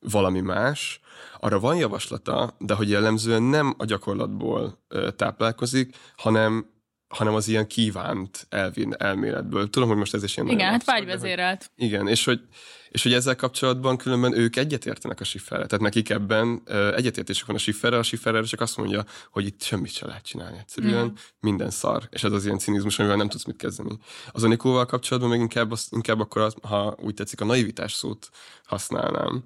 [0.01, 1.01] valami más,
[1.41, 4.85] arra van javaslata, de hogy jellemzően nem a gyakorlatból
[5.17, 6.71] táplálkozik, hanem
[7.09, 9.71] hanem az ilyen kívánt elvin, elméletből.
[9.71, 11.71] Tudom, hogy most ez is ilyen Igen, hát de hogy- vágyvezérelt.
[11.77, 12.41] igen, és hogy,
[12.89, 15.67] és hogy ezzel kapcsolatban különben ők egyetértenek a sifferrel.
[15.67, 16.63] Tehát nekik ebben
[16.97, 20.59] egyetértésük van a sifferrel, a sifferrel csak azt mondja, hogy itt semmit se lehet csinálni.
[20.59, 21.15] Egyszerűen Mhm.
[21.41, 22.09] minden szar.
[22.11, 23.99] És ez az ilyen cinizmus, amivel nem tudsz mit kezdeni.
[24.31, 28.29] Az Anikóval kapcsolatban még inkább, az, inkább akkor, az, ha úgy tetszik, a naivitás szót
[28.65, 29.45] használnám.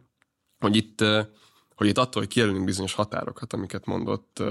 [0.58, 1.20] Hogy itt, ö,
[1.82, 4.42] hogy itt attól, hogy kijelölünk bizonyos határokat, amiket mondott,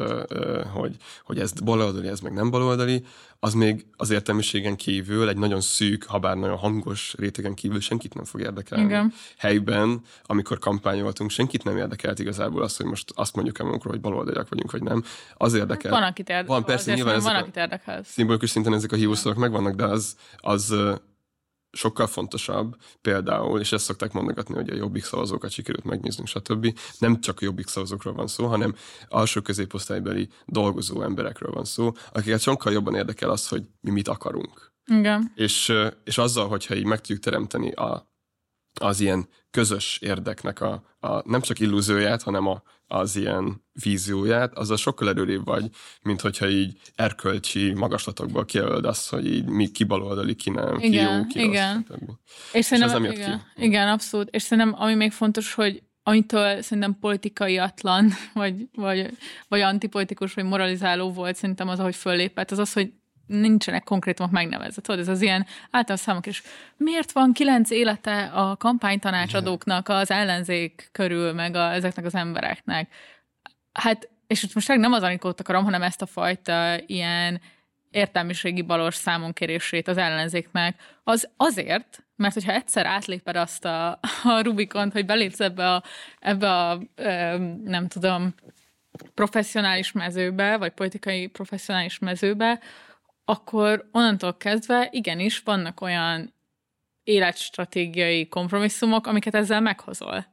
[0.74, 3.06] hogy, hogy ez baloldali, ez meg nem baloldali,
[3.40, 8.14] az még az értelmiségen kívül egy nagyon szűk, ha bár nagyon hangos rétegen kívül senkit
[8.14, 8.86] nem fog érdekelni.
[8.86, 9.14] Igen.
[9.38, 14.02] Helyben, amikor kampányoltunk, senkit nem érdekelt igazából az, hogy most azt mondjuk el magunkról, hogy
[14.02, 15.04] baloldaliak vagyunk, vagy nem.
[15.34, 15.92] Az érdekel.
[15.92, 16.56] Van, akit érdekel.
[16.56, 18.04] Van, persze, nyilván van, akit érdekel.
[18.04, 20.76] Szimbolikus szinten ezek a hívószavak megvannak, de az, az
[21.72, 26.78] sokkal fontosabb például, és ezt szokták mondogatni, hogy a jobbik szavazókat sikerült megnéznünk, stb.
[27.00, 28.76] Nem csak a jobbik szavazókról van szó, hanem
[29.08, 34.72] alsó középosztálybeli dolgozó emberekről van szó, akiket sokkal jobban érdekel az, hogy mi mit akarunk.
[34.86, 35.32] Igen.
[35.36, 38.11] És, és azzal, hogyha így meg tudjuk teremteni a,
[38.80, 44.78] az ilyen közös érdeknek a, a nem csak illúzióját, hanem a, az ilyen vízióját, azzal
[44.78, 45.70] sokkal erőrébb vagy,
[46.02, 50.88] mint hogyha így erkölcsi magaslatokból kijelöld azt, hogy így mi ki baloldali, ki nem, ki
[50.88, 51.86] Igen, jó, ki igen.
[51.90, 52.00] rossz.
[52.54, 53.64] És szerintem, az nem jött igen, ki.
[53.64, 54.30] igen, abszolút.
[54.30, 61.12] És szerintem, ami még fontos, hogy amitől szerintem politikaiatlan, vagy, vagy, vagy antipolitikus, vagy moralizáló
[61.12, 62.92] volt szerintem az, ahogy föllépett, az az, hogy
[63.28, 64.82] nincsenek konkrétumok megnevezve.
[64.82, 66.42] Tudod, ez az ilyen általános számok is.
[66.78, 72.94] Miért van kilenc élete a kampánytanácsadóknak az ellenzék körül, meg a, ezeknek az embereknek?
[73.72, 77.42] Hát, és itt most nem az Anikót akarom, hanem ezt a fajta ilyen
[77.90, 84.94] értelmiségi balos számonkérését az ellenzéknek, az azért, mert hogyha egyszer átléped azt a, a Rubikont,
[84.94, 85.84] hogy belépsz ebbe a,
[86.20, 86.82] ebbe a
[87.64, 88.34] nem tudom,
[89.14, 92.60] professzionális mezőbe, vagy politikai professzionális mezőbe,
[93.32, 96.34] akkor onnantól kezdve igenis vannak olyan
[97.04, 100.26] életstratégiai kompromisszumok, amiket ezzel meghozol.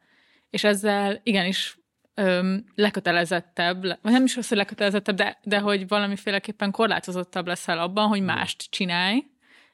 [0.50, 1.78] És ezzel igenis
[2.14, 7.78] öm, lekötelezettebb, le- vagy nem is az, hogy lekötelezettebb, de, de hogy valamiféleképpen korlátozottabb leszel
[7.78, 9.24] abban, hogy mást csinálj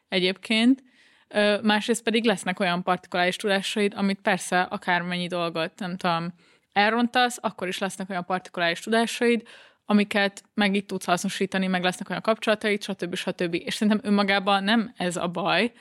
[0.08, 0.82] egyébként.
[1.28, 6.34] Ö, másrészt pedig lesznek olyan partikuláris tudásaid, amit persze akármennyi dolgot, nem tudom,
[6.72, 9.42] elrontasz, akkor is lesznek olyan partikuláris tudásaid,
[9.87, 13.14] amiket meg itt tudsz hasznosítani, meg lesznek olyan kapcsolataid, stb.
[13.14, 13.55] stb.
[13.55, 15.73] És szerintem önmagában nem ez a baj,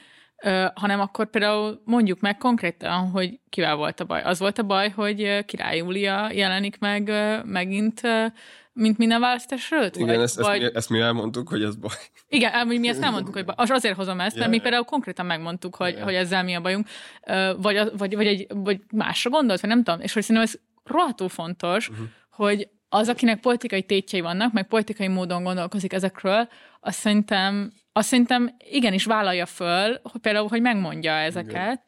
[0.73, 4.21] hanem akkor például mondjuk meg konkrétan, hogy kivel volt a baj.
[4.21, 7.11] Az volt a baj, hogy Király Júlia jelenik meg
[7.45, 8.01] megint,
[8.73, 9.95] mint minden választás előtt?
[9.95, 11.91] Igen, vagy, ezt, ezt, vagy, mi, ezt mi elmondtuk, hogy ez baj.
[12.27, 13.55] igen, amúgy mi ezt nem mondtuk, hogy baj.
[13.57, 16.03] Az azért hozom ezt, mert Ja, mi például konkrétan megmondtuk, hogy, Ja.
[16.03, 16.87] hogy ezzel mi a bajunk,
[17.57, 19.99] vagy, vagy, vagy, egy, vagy másra gondolt, vagy nem tudom.
[20.01, 22.05] És hogy szerintem ez rohadtul fontos, uh-huh.
[22.29, 28.55] hogy az, akinek politikai tétjei vannak, meg politikai módon gondolkozik ezekről, azt szerintem, azt szerintem
[28.57, 31.83] igenis vállalja föl, hogy például, hogy megmondja ezeket,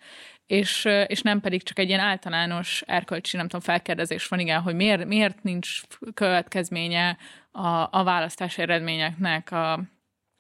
[0.46, 4.76] és, és nem pedig csak egy ilyen általános erkölcsi, nem tudom, felkérdezés van, igen, hogy
[4.76, 5.82] miért, miért nincs
[6.14, 7.18] következménye
[7.52, 9.80] a, a választási eredményeknek a,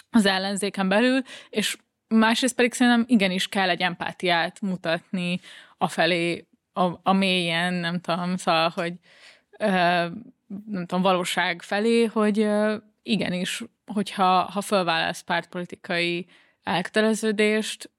[0.09, 5.39] az ellenzéken belül, és másrészt pedig szerintem igenis kell egy empátiát mutatni
[5.77, 8.93] afelé, a, a mélyen, nem tudom, szóval, hogy
[9.59, 10.05] ö,
[10.47, 12.47] nem tudom, valóság felé, hogy
[13.03, 16.27] igenis, hogyha ha fölválasz pártpolitikai
[16.63, 17.89] elköteleződést,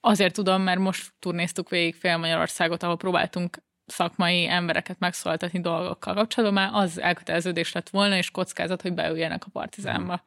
[0.00, 6.62] azért tudom, mert most turnéztuk végig fél Magyarországot, ahol próbáltunk szakmai embereket megszólaltatni dolgokkal kapcsolatban,
[6.62, 10.22] már az elköteleződés lett volna, és kockázat, hogy beüljenek a partizánba.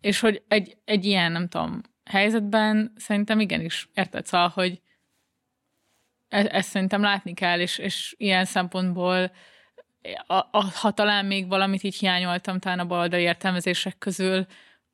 [0.00, 4.80] És hogy egy, egy ilyen, nem tudom, helyzetben szerintem igenis, érted, szóval, hogy
[6.28, 9.30] e- ezt szerintem látni kell, és, és ilyen szempontból
[10.26, 14.46] a, a, ha talán még valamit így hiányoltam talán a baloldali értelmezések közül,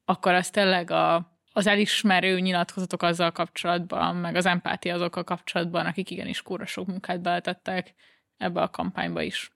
[0.04, 6.10] akkor az tényleg a, az elismerő nyilatkozatok azzal kapcsolatban, meg az empátia azokkal kapcsolatban, akik
[6.10, 7.94] igenis kúra sok munkát beletettek
[8.36, 9.52] ebbe a kampányba is.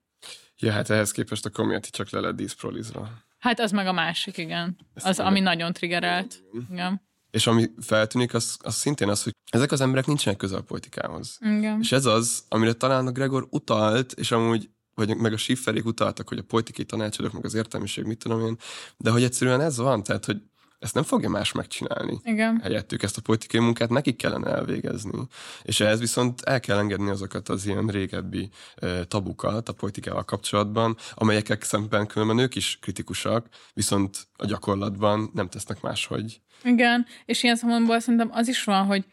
[0.57, 3.09] Ja, hát ehhez képest a community csak le lett díszprolizva.
[3.39, 4.77] Hát az meg a másik, igen.
[4.95, 6.43] Ezt Az, ami nagyon triggerelt.
[6.71, 7.07] Igen.
[7.31, 11.39] És ami feltűnik, az, az szintén az, hogy ezek az emberek nincsenek közel a politikához.
[11.41, 11.79] Igen.
[11.81, 16.29] És ez az, amire talán a Gregor utalt, és amúgy vagy meg a Schifferék utaltak,
[16.29, 18.57] hogy a politikai tanácsadók, meg az értelmiség, mit tudom én,
[18.97, 20.37] de hogy egyszerűen ez van, tehát, hogy
[20.79, 22.21] ezt nem fogja más megcsinálni.
[22.25, 22.61] Igen.
[22.63, 25.19] Helyettük ezt a politikai munkát nekik kellene elvégezni.
[25.63, 30.97] És ehhez viszont el kell engedni azokat az ilyen régebbi e, tabukat a politikával kapcsolatban,
[31.15, 36.41] amelyekek szemben különben ők is kritikusak, viszont a gyakorlatban nem tesznek máshogy.
[36.65, 39.05] Igen, és ilyen szempontból szerintem az is van, hogy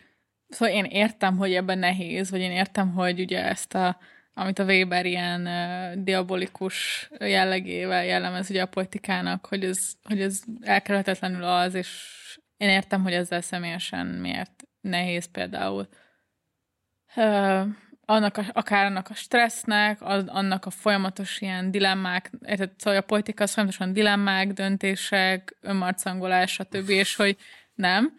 [0.48, 3.98] szóval én értem, hogy ebben nehéz, vagy én értem, hogy ugye ezt a
[4.38, 10.42] amit a Weber ilyen uh, diabolikus jellegével jellemez ugye a politikának, hogy ez, hogy ez
[10.62, 11.90] elkerülhetetlenül az, és
[12.58, 15.88] én értem, hogy ezzel személyesen miért nehéz például.
[18.06, 23.04] Annak a, akár annak a stressznek, az, annak a folyamatos ilyen dilemmák, érted, szóval a
[23.04, 27.38] politika az folyamatosan dilemmák, döntések, önmarcangolás, stb., és hogy
[27.74, 28.14] nem.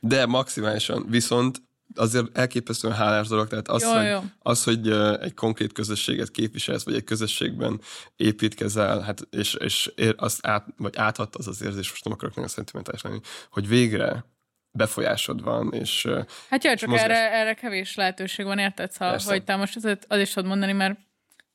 [0.00, 1.62] De maximálisan, viszont
[1.98, 4.20] azért elképesztően hálás dolog, tehát az, Jó, hogy, jó.
[4.38, 7.80] az, hogy egy konkrét közösséget képviselsz, vagy egy közösségben
[8.16, 12.34] építkezel, hát és, és ér, azt át, vagy áthat az az érzés, most nem akarok
[12.34, 14.24] nagyon szentimentális lenni, hogy végre
[14.70, 16.08] befolyásod van, és
[16.50, 17.08] Hát jó, csak mozgás.
[17.08, 18.92] erre, erre kevés lehetőség van, érted?
[18.92, 19.30] Szóval, Persze.
[19.30, 20.98] hogy te most azért az is tudod mondani, mert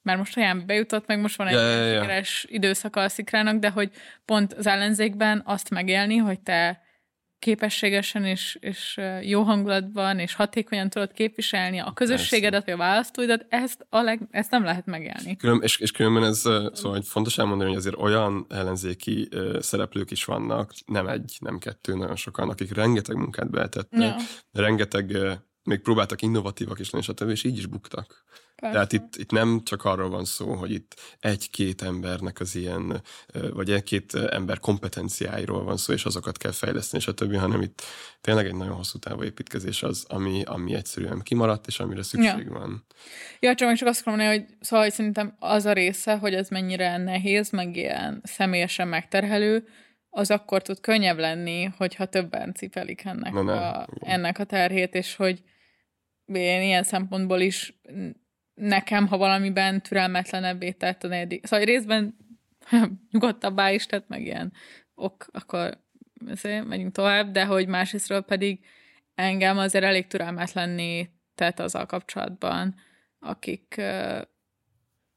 [0.03, 2.01] mert most olyan bejutott, meg most van egy ja, ja, ja.
[2.01, 3.91] sikeres időszaka a szikrának, de hogy
[4.25, 6.81] pont az ellenzékben azt megélni, hogy te
[7.41, 13.85] képességesen és, és jó hangulatban és hatékonyan tudod képviselni a közösségedet, vagy a választóidat, ezt,
[13.89, 15.35] a leg, ezt nem lehet megélni.
[15.35, 20.25] Külön, és, és különben ez szóval hogy fontos elmondani, hogy azért olyan ellenzéki szereplők is
[20.25, 24.15] vannak, nem egy, nem kettő, nagyon sokan, akik rengeteg munkát beletettek, Ja,
[24.51, 25.17] rengeteg
[25.63, 28.23] még próbáltak innovatívak is lenni, stb., és így is buktak.
[28.55, 28.73] persze.
[28.73, 33.01] Tehát itt, itt nem csak arról van szó, hogy itt egy-két embernek az ilyen,
[33.53, 37.81] vagy egy-két ember kompetenciáiról van szó, és azokat kell fejleszteni, stb., hanem itt
[38.21, 42.51] tényleg egy nagyon hosszú távú építkezés az, ami, ami egyszerűen kimaradt, és amire szükség Ja.
[42.51, 42.85] van.
[43.39, 46.49] Ja, csak még csak azt mondani, hogy szóval hogy szerintem az a része, hogy ez
[46.49, 49.67] mennyire nehéz, meg ilyen személyesen megterhelő,
[50.13, 55.15] az akkor tud könnyebb lenni, hogyha többen cipelik ennek, Na, a, ennek a terhét, és
[55.15, 55.41] hogy
[56.39, 57.79] én ilyen szempontból is
[58.53, 61.45] nekem, ha valamiben türelmetlenebbé tett a negyedik.
[61.45, 62.17] Szóval részben
[63.11, 64.53] nyugodtabbá is tett, meg ilyen
[64.95, 65.77] ok, akkor
[66.27, 68.59] azért megyünk tovább, de hogy másrésztről pedig
[69.15, 72.75] engem azért elég türelmetlenné tett azzal kapcsolatban,
[73.19, 73.81] akik,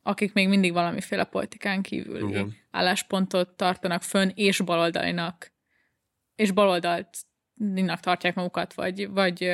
[0.02, 2.54] akik még mindig valamiféle politikán kívüli Igen.
[2.70, 5.52] álláspontot tartanak fönn, és baloldalinak,
[6.34, 9.50] és baloldalinak tartják magukat, vagy, vagy,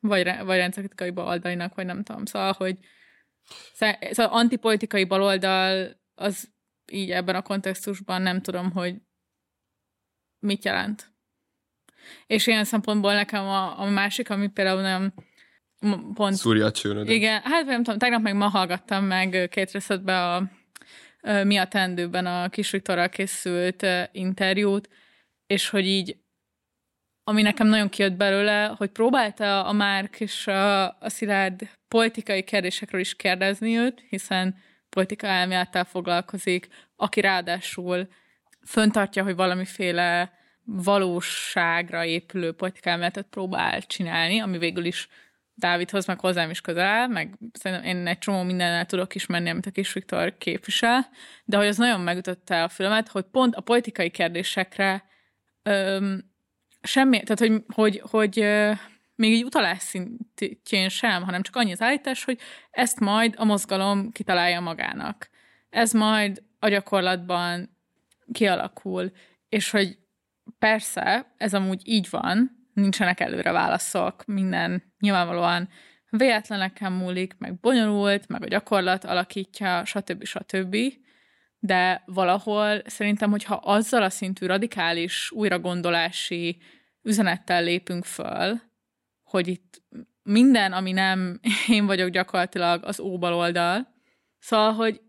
[0.00, 2.24] vagy, vagy rendszerkritikai baloldalinak, vagy nem tudom.
[2.24, 2.76] Szóval, hogy
[4.10, 6.50] szóval antipolitikai baloldal az
[6.92, 8.96] így ebben a kontextusban nem tudom, hogy
[10.38, 11.12] mit jelent.
[12.26, 15.12] És ilyen szempontból nekem a, a másik, ami például nem
[16.14, 20.50] pont Szúrja a igen, hát nem tudom, tegnap meg ma hallgattam meg két részletben a
[21.22, 24.88] ö, Mi a tendőben a Kis Viktorral készült interjút,
[25.46, 26.19] és hogy így
[27.24, 33.00] ami nekem nagyon kijött belőle, hogy próbálta a Márk és a, a Szilárd politikai kérdésekről
[33.00, 34.56] is kérdezni őt, hiszen
[34.88, 38.08] politika elmélettel foglalkozik, aki ráadásul
[38.66, 40.32] föntartja, hogy valamiféle
[40.64, 45.08] valóságra épülő politikai elméletet próbál csinálni, ami végül is
[45.54, 49.66] Dávidhoz, meg hozzám is közel áll, meg szerintem én egy csomó mindennel tudok ismerni, amit
[49.66, 51.08] a kis Viktor képvisel,
[51.44, 55.04] de hogy az nagyon megütötte a filmet, hogy pont a politikai kérdésekre
[55.62, 56.29] öm,
[56.82, 58.34] semmi, tehát hogy, hogy, hogy
[59.14, 62.38] még egy utalás szintjén sem, hanem csak annyi az állítás, hogy
[62.70, 65.30] ezt majd a mozgalom kitalálja magának.
[65.70, 67.76] Ez majd a gyakorlatban
[68.32, 69.12] kialakul,
[69.48, 69.98] és hogy
[70.58, 75.68] persze, ez amúgy így van, nincsenek előre válaszok, minden nyilvánvalóan
[76.10, 80.24] véletleneken múlik, meg bonyolult, meg a gyakorlat alakítja, stb.
[80.24, 80.76] stb.
[81.62, 86.58] De valahol szerintem, hogyha azzal a szintű radikális újragondolási
[87.02, 88.60] üzenettel lépünk föl,
[89.22, 89.82] hogy itt
[90.22, 93.94] minden, ami nem én vagyok gyakorlatilag az óbaloldal,
[94.38, 95.00] szóval, hogy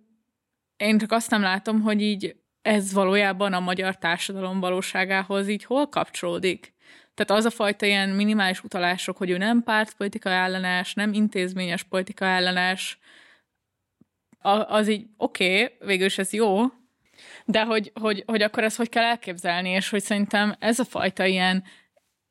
[0.77, 5.87] én csak azt nem látom, hogy így ez valójában a magyar társadalom valóságához így hol
[5.89, 6.73] kapcsolódik.
[7.13, 12.25] Tehát az a fajta ilyen minimális utalások, hogy ő nem pártpolitika ellenes, nem intézményes politika
[12.25, 12.99] ellenes,
[14.41, 16.61] az így oké, okay, végül is ez jó,
[17.45, 21.25] de hogy, hogy, hogy akkor ezt hogy kell elképzelni, és hogy szerintem ez a fajta
[21.25, 21.63] ilyen,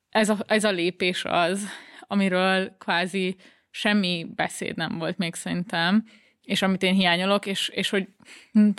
[0.08, 1.68] ez a, ez a lépés az,
[2.00, 3.36] amiről kvázi
[3.70, 6.04] semmi beszéd nem volt még szerintem,
[6.42, 8.08] és amit én hiányolok, és, és hogy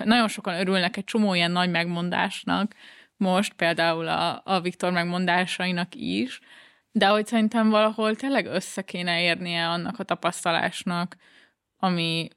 [0.03, 2.75] nagyon sokan örülnek egy csomó ilyen nagy megmondásnak,
[3.17, 6.39] most, például a, a Viktor megmondásainak is,
[6.91, 11.15] de hogy szerintem valahol tényleg össze kéne érnie annak a tapasztalásnak,
[11.77, 12.27] ami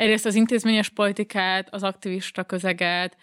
[0.00, 3.16] egyrészt az intézményes politikát, az aktivista közeget,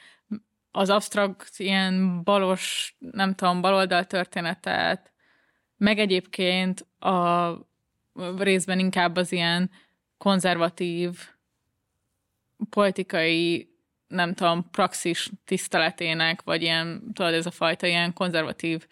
[0.72, 5.12] az absztrakt ilyen balos, nem tudom, baloldal történetet,
[5.78, 7.52] meg egyébként a
[8.38, 9.72] részben inkább az ilyen
[10.18, 11.30] konzervatív
[12.70, 13.70] politikai,
[14.08, 18.88] nem tudom, praxis tiszteletének, vagy ilyen, tudod, ez a fajta ilyen konzervatív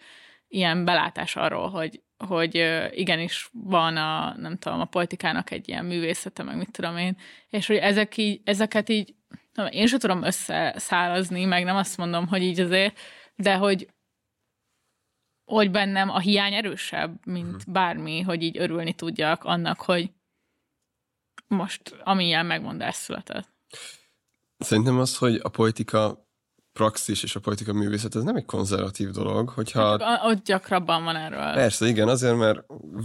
[0.48, 2.54] ilyen belátás arról, hogy, hogy
[2.90, 7.16] igenis van a, nem tudom, a politikának egy ilyen művészete, meg mit tudom én,
[7.48, 9.14] és hogy ezek így, ezeket így,
[9.70, 12.98] én sem tudom összeszállazni, meg nem azt mondom, hogy így azért,
[13.34, 13.88] de hogy
[15.46, 17.72] hogy bennem a hiány erősebb, mint uh-huh.
[17.72, 20.10] bármi, hogy így örülni tudjak annak, hogy
[21.48, 23.48] most amilyen megmondás született.
[24.58, 26.25] Szerintem az, hogy a politika
[26.76, 30.04] praxis és a politika művészet, ez nem egy konzervatív dolog, hogyha...
[30.04, 31.52] Hát, ott gyakrabban van erről.
[31.52, 32.64] Persze, igen, azért, mert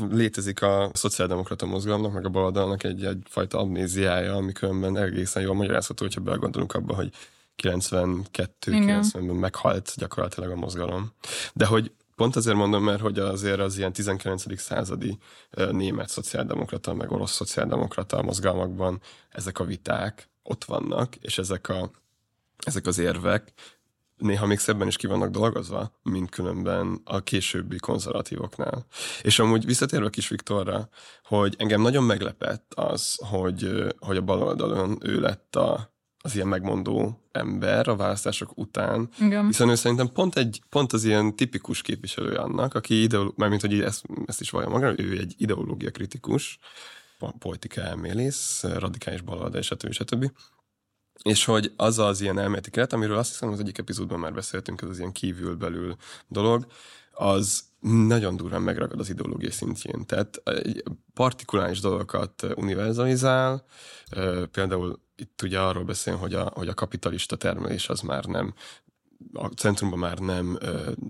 [0.09, 6.21] létezik a szociáldemokrata mozgalomnak, meg a baloldalnak egy, egyfajta amnéziája, amikönben egészen jól magyarázható, hogyha
[6.21, 7.09] belegondolunk abba, hogy
[7.63, 11.11] 92-90-ben meghalt gyakorlatilag a mozgalom.
[11.53, 14.59] De hogy Pont azért mondom, mert hogy azért az ilyen 19.
[14.59, 15.17] századi
[15.71, 21.91] német szociáldemokrata, meg orosz szociáldemokrata mozgalmakban ezek a viták ott vannak, és ezek, a,
[22.65, 23.53] ezek az érvek
[24.21, 28.85] néha még szebben is ki vannak dolgozva, mint különben a későbbi konzervatívoknál.
[29.21, 30.89] És amúgy visszatérve kis Viktorra,
[31.23, 37.19] hogy engem nagyon meglepett az, hogy, hogy a baloldalon ő lett a, az ilyen megmondó
[37.31, 39.45] ember a választások után, Igen.
[39.45, 43.81] hiszen ő szerintem pont, egy, pont az ilyen tipikus képviselő annak, aki ideoló, mármint, hogy
[43.81, 46.59] ezt, ezt is vallja maga, ő egy ideológia kritikus,
[47.39, 49.91] politika elmélész, radikális baloldal, stb.
[49.91, 50.31] stb.
[51.23, 54.81] És hogy az az ilyen elméleti keret, amiről azt hiszem az egyik epizódban már beszéltünk,
[54.81, 55.95] ez az ilyen kívül-belül
[56.27, 56.65] dolog,
[57.11, 60.05] az nagyon durván megragad az ideológiai szintjén.
[60.05, 60.43] Tehát
[61.13, 63.65] partikuláris dolgokat univerzalizál,
[64.51, 68.53] például itt ugye arról beszél, hogy a, hogy a kapitalista termelés az már nem
[69.33, 70.57] a centrumban már nem,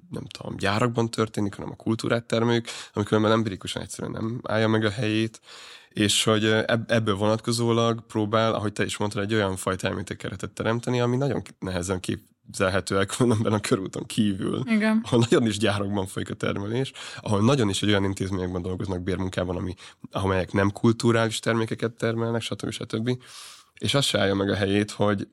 [0.09, 4.85] nem tudom, gyárakban történik, hanem a kultúrát termeljük, amikor már empirikusan egyszerűen nem állja meg
[4.85, 5.41] a helyét,
[5.89, 6.45] és hogy
[6.87, 11.99] ebből vonatkozólag próbál, ahogy te is mondtad, egy olyan fajta elméletekeretet teremteni, ami nagyon nehezen
[11.99, 15.01] képzelhető különben a körúton kívül, Igen.
[15.03, 16.91] ahol nagyon is gyárakban folyik a termelés,
[17.21, 19.73] ahol nagyon is egy olyan intézményekben dolgoznak bérmunkában, ami,
[20.11, 22.71] amelyek nem kulturális termékeket termelnek, stb.
[22.71, 23.17] stb.
[23.77, 25.27] És az se állja meg a helyét, hogy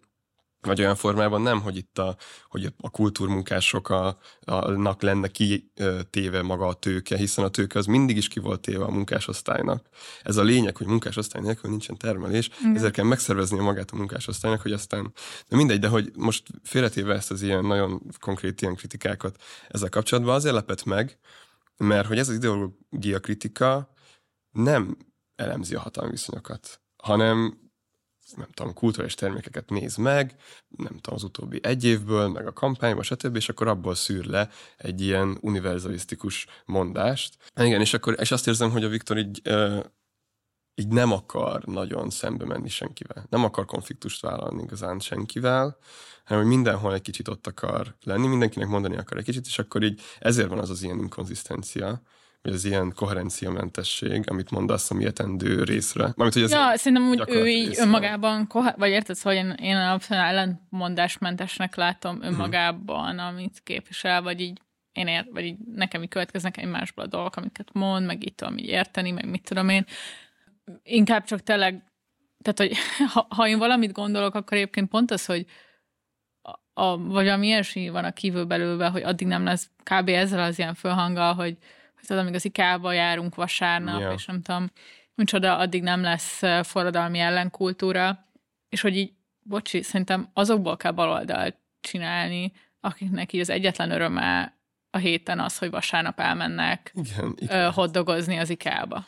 [0.60, 2.16] vagy olyan formában nem, hogy itt a,
[2.48, 8.40] hogy a kultúrmunkásoknak lenne kitéve maga a tőke, hiszen a tőke az mindig is ki
[8.40, 9.88] volt téve a munkásosztálynak.
[10.22, 12.74] Ez a lényeg, hogy munkásosztály nélkül nincsen termelés, Igen.
[12.74, 15.12] ezért kell megszervezni magát a munkásosztálynak, hogy aztán,
[15.48, 20.34] de mindegy, de hogy most félretéve ezt az ilyen nagyon konkrét ilyen kritikákat ezzel kapcsolatban,
[20.34, 21.18] azért lepett meg,
[21.76, 23.92] mert hogy ez az ideológia kritika
[24.50, 24.96] nem
[25.36, 27.67] elemzi a hatalmi viszonyokat, hanem
[28.36, 30.34] nem tudom, kulturális termékeket néz meg,
[30.76, 34.48] nem tudom, az utóbbi egy évből, meg a kampányban, stb., és akkor abból szűr le
[34.76, 37.36] egy ilyen univerzalisztikus mondást.
[37.60, 39.84] Igen, és akkor és azt érzem, hogy a Viktor így, e,
[40.74, 43.26] így nem akar nagyon szembe menni senkivel.
[43.30, 45.78] Nem akar konfliktust vállalni igazán senkivel,
[46.24, 49.82] hanem hogy mindenhol egy kicsit ott akar lenni, mindenkinek mondani akar egy kicsit, és akkor
[49.82, 52.02] így ezért van az az ilyen inkonzisztencia,
[52.42, 56.02] vagy az ilyen koherenciamentesség, amit mondasz a mietendő részre.
[56.02, 57.82] Mármint, hogy ez ja, szerintem úgy ő így részre.
[57.82, 62.24] önmagában, vagy érted, hogy én, én alapvetően ellentmondásmentesnek látom mhm.
[62.24, 63.26] önmagában, hmm.
[63.26, 64.60] amit képvisel, vagy így
[64.92, 68.58] én ér, vagy így nekem így következnek egymásból a dolgok, amiket mond, meg itt tudom
[68.58, 69.84] így érteni, meg mit tudom én.
[70.82, 71.84] Inkább csak tényleg,
[72.42, 72.76] tehát, hogy
[73.14, 75.46] ha, ha én valamit gondolok, akkor egyébként pont az, hogy
[76.72, 80.08] a, vagy valami ilyesmi van a kívül belőle, hogy addig nem lesz kb.
[80.08, 81.56] ezzel az ilyen fölhanggal, hogy
[82.06, 84.12] tudod, amíg az IKEA-ba járunk vasárnap, yeah.
[84.14, 84.70] és nem tudom,
[85.14, 88.26] micsoda, addig nem lesz forradalmi ellenkultúra,
[88.68, 94.56] és hogy így, bocsi, szerintem azokból kell baloldalt csinálni, akiknek így az egyetlen öröme
[94.90, 97.72] a héten az, hogy vasárnap elmennek igen, igen.
[97.72, 99.06] hoddogozni az IKEA-ba.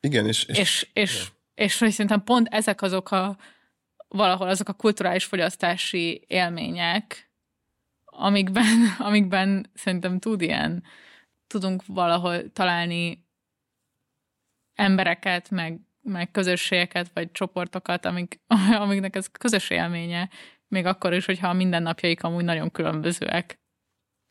[0.00, 0.44] Igen, és...
[0.44, 3.36] És, és, és, és, és hogy szerintem pont ezek azok a
[4.08, 7.30] valahol azok a kulturális fogyasztási élmények,
[8.04, 10.82] amikben, amikben szerintem tud ilyen
[11.50, 13.28] tudunk valahol találni
[14.74, 18.40] embereket, meg, meg közösségeket, vagy csoportokat, amik,
[18.84, 20.30] amiknek ez közös élménye,
[20.68, 23.60] még akkor is, hogyha a mindennapjaik amúgy nagyon különbözőek.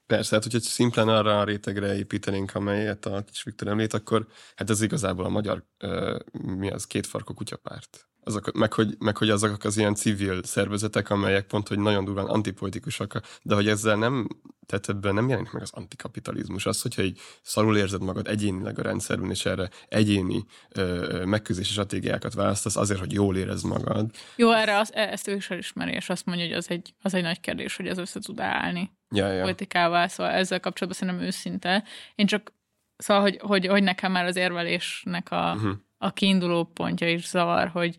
[0.06, 4.70] Persze, hát hogyha szimplán arra a rétegre építenénk, amelyet a kis Viktor említ, akkor hát
[4.70, 6.20] ez igazából a magyar, uh,
[6.58, 8.10] mi az, kétfarkú kutyapárt.
[8.24, 12.26] azok, meg, hogy, meg hogy azok az ilyen civil szervezetek, amelyek pont, hogy nagyon durván
[12.26, 14.28] antipolitikusak, de hogy ezzel nem,
[14.70, 16.66] tehát ebben nem jelenik meg az antikapitalizmus.
[16.66, 22.34] Az, hogyha egy szarul érzed magad egyénileg a rendszerben, és erre egyéni ö, megküzdési stratégiákat
[22.34, 24.12] választasz azért, hogy jól érezd magad.
[24.36, 27.14] Jó, erre az, e- ezt ő is elismeri, és azt mondja, hogy az egy, az
[27.14, 29.42] egy nagy kérdés, hogy ez össze tud állni Ja, ja.
[29.42, 31.84] politikával, szóval ezzel kapcsolatban szerintem őszinte.
[32.16, 32.54] Én csak,
[32.98, 35.78] szóval, hogy, hogy, hogy nekem már az érvelésnek a, Uh-huh.
[35.98, 37.98] a kiinduló pontja is zavar, hogy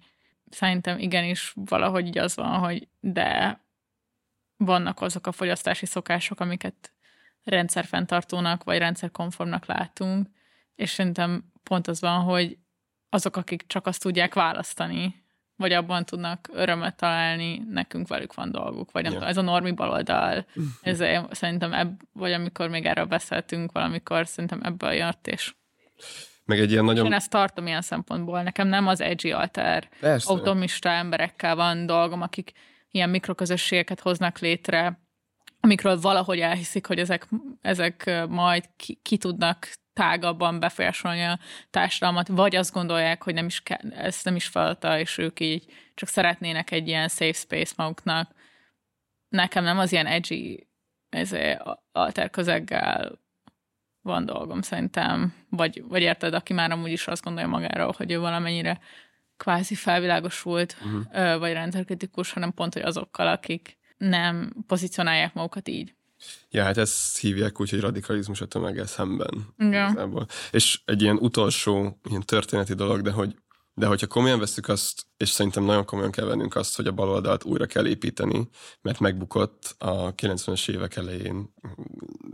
[0.50, 3.60] szerintem igenis valahogy így az van, hogy de
[4.64, 6.92] vannak azok a fogyasztási szokások, amiket
[7.44, 10.26] rendszerfenntartónak vagy rendszerkonformnak látunk,
[10.74, 12.58] és szerintem pont az van, hogy
[13.08, 15.24] azok, akik csak azt tudják választani,
[15.56, 19.72] vagy abban tudnak örömet találni, nekünk velük van dolguk, vagy nem tudom, ez a normi
[19.72, 20.46] baloldal,
[20.82, 25.54] ez szerintem ebb, vagy amikor még erről beszéltünk valamikor, szerintem ebből jött, és
[26.44, 27.06] Meg egy ilyen nagyon...
[27.06, 28.42] én ezt tartom ilyen szempontból.
[28.42, 30.32] Nekem nem az edgy alter Persze.
[30.32, 32.52] automista emberekkel van dolgom, akik
[32.90, 35.00] ilyen mikroközösségeket hoznak létre,
[35.60, 37.28] amikről valahogy elhiszik, hogy ezek,
[37.60, 41.38] ezek majd ki, ki tudnak tágabban befolyásolni a
[41.70, 45.64] társadalmat, vagy azt gondolják, hogy nem is kell, ez nem is feladata, és ők így
[45.94, 48.34] csak szeretnének egy ilyen safe space maguknak.
[49.28, 50.66] Nekem nem az ilyen edgy
[51.08, 51.36] ez
[51.92, 53.18] alter közeggel
[54.02, 58.18] van dolgom szerintem, vagy, vagy érted, aki már amúgy is azt gondolja magáról, hogy ő
[58.18, 58.80] valamennyire
[59.40, 61.38] kvázi felvilágosult, uh-huh.
[61.38, 65.94] vagy rendszerkritikus, hanem pont, hogy azokkal, akik nem pozícionálják magukat így.
[66.50, 69.54] Ja, hát ezt hívják úgy, hogy radikalizmus a tömeggel szemben.
[69.58, 70.28] Igen.
[70.50, 73.34] És egy ilyen utolsó, ilyen történeti dolog, de hogy
[73.74, 77.44] de hogyha komolyan veszük azt, és szerintem nagyon komolyan kell vennünk azt, hogy a baloldalt
[77.44, 78.48] újra kell építeni,
[78.80, 81.54] mert megbukott a 90-es évek elején,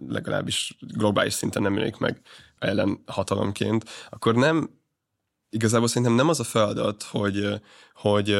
[0.09, 2.21] legalábbis globális szinten nem jelenik meg
[2.59, 4.76] ellen hatalomként, akkor nem,
[5.51, 7.61] igazából szerintem nem az a feladat, hogy,
[7.95, 8.37] hogy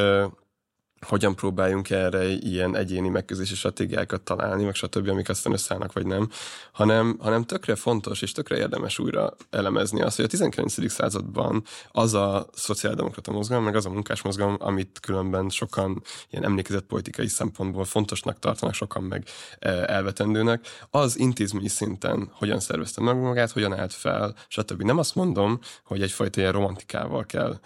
[1.05, 6.29] hogyan próbáljunk erre ilyen egyéni megküzdési stratégiákat találni, meg stb., amik aztán összeállnak, vagy nem,
[6.71, 10.91] hanem, hanem tökre fontos és tökre érdemes újra elemezni azt, hogy a 19.
[10.91, 16.85] században az a szociáldemokrata mozgalom, meg az a munkás mozgalom, amit különben sokan ilyen emlékezett
[16.85, 19.23] politikai szempontból fontosnak tartanak, sokan meg
[19.59, 24.81] eh, elvetendőnek, az intézményi szinten hogyan szervezte meg magát, hogyan állt fel, stb.
[24.81, 27.59] Nem azt mondom, hogy egyfajta ilyen romantikával kell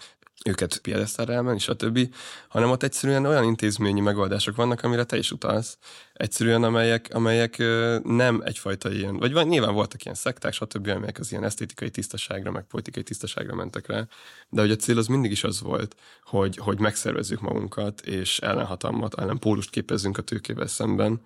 [0.44, 2.14] őket piedesztára elmenni, stb.,
[2.48, 5.78] hanem ott egyszerűen olyan intézményi megoldások vannak, amire te is utalsz,
[6.22, 7.58] egyszerűen amelyek, amelyek
[8.04, 12.50] nem egyfajta ilyen, vagy van, nyilván voltak ilyen szekták, stb., amelyek az ilyen esztétikai tisztaságra,
[12.50, 14.06] meg politikai tisztaságra mentek rá,
[14.48, 19.20] de hogy a cél az mindig is az volt, hogy, hogy megszervezzük magunkat, és ellenhatalmat,
[19.20, 21.20] ellenpólust képezzünk a tőkével szemben,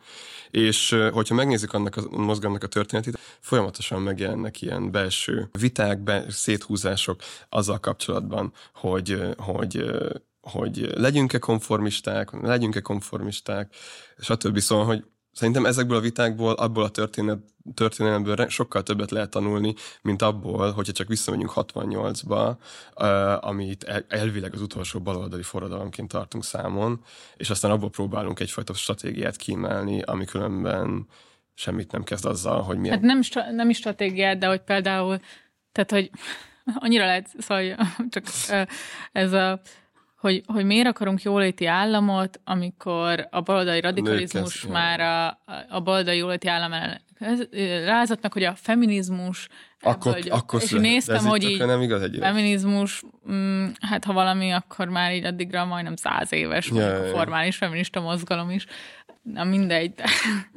[0.51, 7.21] és hogyha megnézzük annak a mozgalomnak a történetét, folyamatosan megjelennek ilyen belső viták, be, széthúzások
[7.49, 9.85] azzal kapcsolatban, hogy, hogy
[10.51, 13.75] hogy legyünk-e konformisták, legyünk-e konformisták,
[14.19, 14.59] stb.
[14.59, 17.39] Szóval, hogy szerintem ezekből a vitákból, abból a történet,
[17.75, 22.55] történelemből sokkal többet lehet tanulni, mint abból, hogyha csak visszamegyünk 68-ba,
[22.97, 27.05] uh, amit el, elvileg az utolsó baloldali forradalomként tartunk számon,
[27.37, 31.07] és aztán abból próbálunk egyfajta stratégiát kínálni, ami különben
[31.55, 32.95] semmit nem kezd azzal, hogy milyen...
[32.95, 33.21] Hát nem,
[33.55, 35.21] nem is stratégiát, de hogy például,
[35.73, 36.11] tehát, hogy
[36.85, 37.77] annyira lehet, szóval
[38.11, 38.25] csak
[39.13, 39.61] ez a,
[40.17, 45.39] hogy, hogy miért akarunk jóléti államot, amikor a baloldali radikalizmus Nők ezt- már a,
[45.69, 47.01] a baloldali jóléti állam ellen
[47.85, 49.49] rázatnak, hogy a feminizmus,
[49.81, 54.51] akkor, ebből, akkor és néztem, hogy így nem igaz egy feminizmus, mm, hát ha valami,
[54.51, 58.67] akkor már így addigra majdnem száz éves, Ja, ja, a formális feminista mozgalom is.
[59.23, 59.95] Na mindegy.
[59.95, 60.05] De,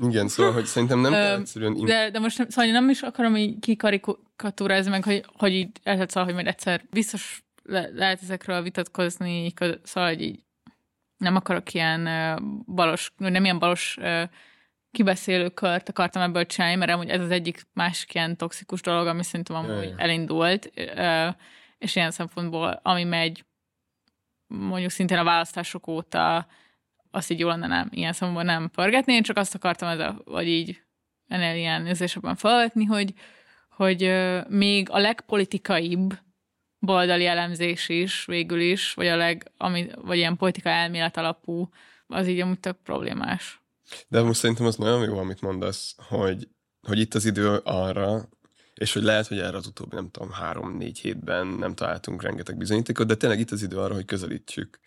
[0.02, 1.76] Igen, szóval, hogy szerintem nem kell egyszerűen...
[1.76, 5.70] in- de, de most nem, szóval nem is akarom így kikarikatúrázni meg, hogy, hogy így
[5.84, 10.44] szóval, hogy majd egyszer biztos le, lehet ezekről vitatkozni, így szóval, hogy így
[11.18, 12.04] nem akarok ilyen
[12.66, 13.98] balos, nem ilyen balos
[14.92, 19.24] kibeszélő kört akartam ebből csinálni, mert amúgy ez az egyik másik ilyen toxikus dolog, ami
[19.24, 19.98] szerintem amúgy ja.
[19.98, 20.72] elindult,
[21.78, 23.46] és ilyen szempontból, ami megy
[24.48, 26.48] mondjuk szintén a választások óta,
[27.12, 30.48] azt így jól lenne nem, ilyen szempontból nem pörgetni, én csak azt akartam ezzel, vagy
[30.48, 30.82] így
[31.28, 33.14] ennél ilyen nézésebben felvetni, hogy,
[33.70, 34.14] hogy
[34.48, 36.18] még a legpolitikaibb
[36.80, 41.70] baloldali elemzés is végül is, vagy a leg, ami, vagy ilyen politika elmélet alapú,
[42.08, 43.62] az így amúgy tök problémás.
[44.08, 46.48] De most szerintem az nagyon jó, amit mondasz, hogy,
[46.88, 48.30] hogy itt az idő arra,
[48.74, 53.08] és hogy lehet, hogy erre az utóbbi, nem tudom, három-négy hétben nem találtunk rengeteg bizonyítékot,
[53.08, 54.80] de tényleg itt az idő arra, hogy közelítsük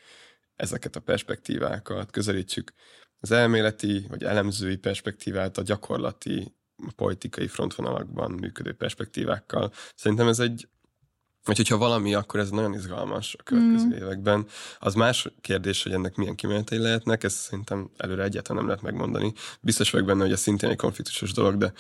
[0.57, 2.73] ezeket a perspektívákat, közelítsük
[3.21, 6.55] az elméleti vagy elemzői perspektívát a gyakorlati
[6.97, 9.73] politikai frontvonalakban működő perspektívákkal.
[9.95, 10.69] Szerintem ez egy
[11.47, 13.93] Úgyhogy ha valami, akkor ez nagyon izgalmas a következő Mm.
[13.93, 14.47] években.
[14.79, 19.33] Az más kérdés, hogy ennek milyen kimenetei lehetnek, ezt szerintem előre egyáltalán nem lehet megmondani.
[19.61, 21.73] Biztos vagyok benne, hogy ez szintén egy konfliktusos dolog, de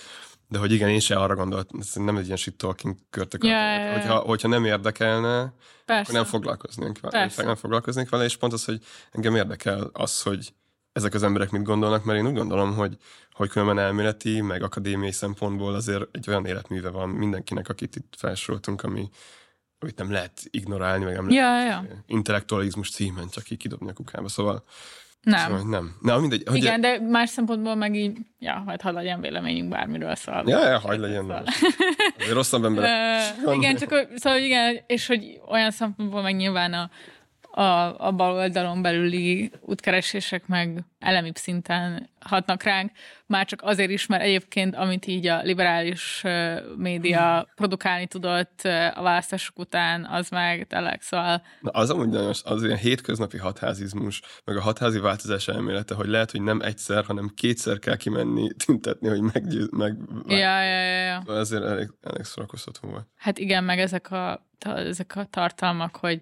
[0.48, 3.44] de hogy igen, én sem arra gondoltam, ez nem egy ilyen shit talking körtök.
[3.44, 3.92] Ja, ja.
[3.92, 5.52] Hogyha, hogyha nem érdekelne, akkor
[5.84, 6.12] Persze.
[6.12, 7.18] nem foglalkoznék vele.
[7.18, 7.42] Persze.
[7.42, 10.52] Nem foglalkoznék vele, és pont az, hogy engem érdekel az, hogy
[10.92, 12.96] ezek az emberek mit gondolnak, mert én úgy gondolom, hogy,
[13.32, 18.82] hogy különben elméleti, meg akadémiai szempontból azért egy olyan életműve van mindenkinek, akit itt felsoroltunk,
[18.82, 19.10] ami,
[19.82, 22.04] amit nem lehet ignorálni, meg nem Ja, lehet ja.
[22.06, 24.64] intellektualizmus címen csak így kidobni a kukába, szóval
[25.22, 25.38] Nem.
[25.38, 25.96] Szóval nem.
[26.00, 26.42] Na, mindegy.
[26.46, 30.42] Hogy Igen, de más szempontból meg így, ja, majd ha legyen véleményünk bármiről szól.
[30.46, 31.20] Ja, ja, hagyd legyen.
[31.20, 31.44] Szóval.
[32.18, 32.90] Azért rosszabb emberek.
[33.58, 36.90] Igen, csak szóval igen, és hogy olyan szempontból meg nyilván a,
[37.54, 42.90] a, a bal oldalon belüli útkeresések meg elemi szinten hatnak ránk,
[43.26, 46.22] már csak azért is, mert egyébként, amit így a liberális
[46.76, 48.60] média produkálni tudott
[48.94, 54.22] a választások után, az meg tényleg, szóval Na, az amúgy nagyon, az ilyen hétköznapi hatházizmus,
[54.44, 59.08] meg a hatházi változás elmélete, hogy lehet, hogy nem egyszer, hanem kétszer kell kimenni tüntetni,
[59.08, 59.96] hogy meggyőz, meg...
[60.26, 61.38] ja, ja, ja, ja.
[61.38, 63.06] Ezért elég, elég szórakoztató volt.
[63.16, 66.20] Hát igen, meg ezek a, ezek a tartalmak, hogy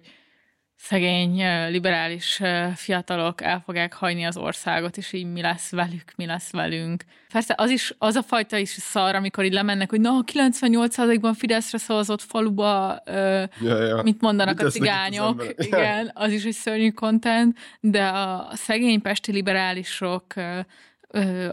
[0.83, 2.41] szegény liberális
[2.75, 7.03] fiatalok el fogják hagyni az országot, és így mi lesz velük, mi lesz velünk.
[7.33, 11.77] Persze az is, az a fajta is szar, amikor így lemennek, hogy na, 98%-ban Fideszre
[11.77, 14.01] szavazott faluba, ö, Ja, ja.
[14.01, 15.65] mit mondanak Mit a az cigányok, emberek?
[15.65, 20.25] igen, az is egy szörnyű content, de a szegény pesti liberálisok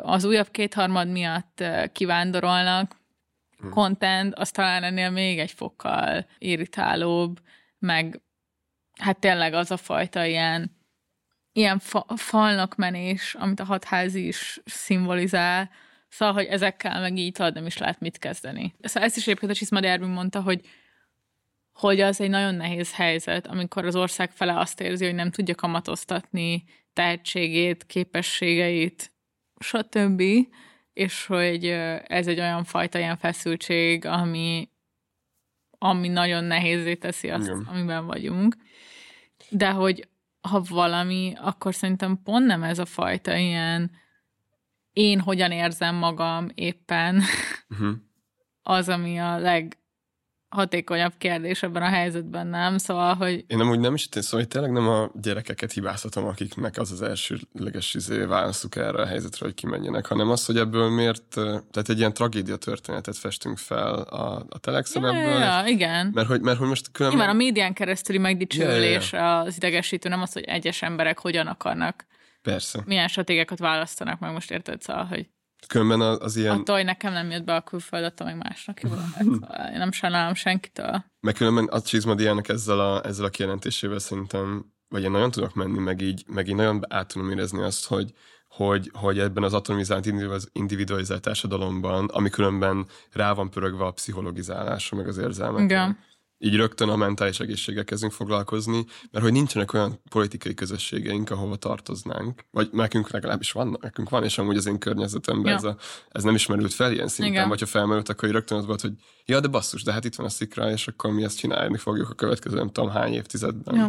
[0.03, 2.97] az újabb kétharmad miatt kivándorolnak,
[3.61, 3.69] Hm.
[3.69, 7.39] content, az talán ennél még egy fokkal irritálóbb,
[7.79, 8.21] meg
[8.99, 10.77] hát tényleg az a fajta ilyen,
[11.53, 15.71] ilyen fa- falnak menés, amit a hatházi is szimbolizál,
[16.09, 18.75] szóval, hogy ezekkel meg így tudod, nem is lehet mit kezdeni.
[18.81, 20.61] Szóval ezt is egyébként a Csizma Derby mondta, hogy
[21.73, 25.55] hogy az egy nagyon nehéz helyzet, amikor az ország fele azt érzi, hogy nem tudja
[25.55, 29.13] kamatoztatni tehetségét, képességeit,
[29.59, 30.23] stb.
[30.93, 31.65] És hogy
[32.07, 34.69] ez egy olyan fajta ilyen feszültség, ami,
[35.79, 37.69] ami nagyon nehézé teszi azt, Igen.
[37.71, 38.57] amiben vagyunk.
[39.51, 40.09] De hogy
[40.41, 43.91] ha valami, akkor szerintem pont nem ez a fajta ilyen
[44.93, 47.23] én hogyan érzem magam éppen,
[47.69, 47.97] Uh-huh.
[48.63, 49.39] az, ami a
[50.51, 52.79] leghatékonyabb kérdés ebben a helyzetben, nem?
[52.79, 56.93] Szóval, hogy Én amúgy nem is, szóval hogy tényleg nem a gyerekeket hibáztatom, akiknek az
[56.93, 61.23] az elsőleges izé, válaszuk erre a helyzetre, hogy kimenjenek, hanem az, hogy ebből miért,
[61.71, 66.11] tehát egy ilyen tragédia történetet festünk fel a, a telexen ja, ebből, ja, igen.
[66.15, 67.19] mert hogy, mert hogy most különben...
[67.19, 71.47] Nyilván a médián keresztüli megdicsőülés Ja, ja, az idegesítő, nem az, hogy egyes emberek hogyan
[71.47, 72.07] akarnak,
[72.43, 72.83] Persze.
[72.85, 75.29] milyen stratégiákat választanak, meg most érted, szóval, hogy
[75.67, 78.83] Különben az, az ilyen, attól, hogy nekem nem jött be a külföld, attól meg másnak
[78.83, 78.89] jó.
[78.89, 81.05] Szóval én nem sajnálom senkitől.
[81.21, 85.79] meg különben a Csizmadiának ezzel a, ezzel a kijelentésével szerintem, vagy én nagyon tudok menni,
[85.79, 88.13] meg így, meg így nagyon át tudom érezni azt, hogy,
[88.49, 94.97] hogy, hogy ebben az atomizált individualiz- individualizált társadalomban, ami különben rá van pörögve a pszichologizálásra,
[94.97, 95.65] meg az érzelmekre.
[95.65, 95.99] Igen.
[96.41, 102.45] Így rögtön a mentális egészséggel kezdünk foglalkozni, mert hogy nincsenek olyan politikai közösségeink, ahova tartoznánk.
[102.51, 105.57] Vagy nekünk legalábbis van, nekünk van, és amúgy az én környezetemben Ja.
[105.57, 105.77] ez, a,
[106.09, 107.49] ez nem ismerült fel ilyen szinten, Igen.
[107.49, 108.93] vagy ha felmerült, akkor rögtön az volt, hogy
[109.25, 112.09] ja, de basszus, de hát itt van a szikra, és akkor mi ezt csinálni fogjuk
[112.11, 113.77] a következő nem tudom hány évtizedben.
[113.77, 113.89] Ja.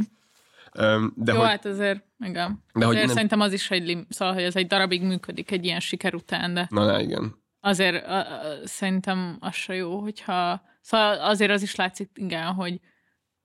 [1.16, 2.64] De Jó, hogy, hát azért, igen.
[2.74, 5.02] De De hogy azért nem- szerintem az is egy, lim, szóval, hogy ez egy darabig
[5.02, 7.36] működik egy ilyen siker után, de na, na igen.
[7.60, 8.26] azért a, a,
[8.64, 10.62] szerintem az se jó, hogyha...
[10.82, 12.80] Szóval azért az is látszik, igen, hogy,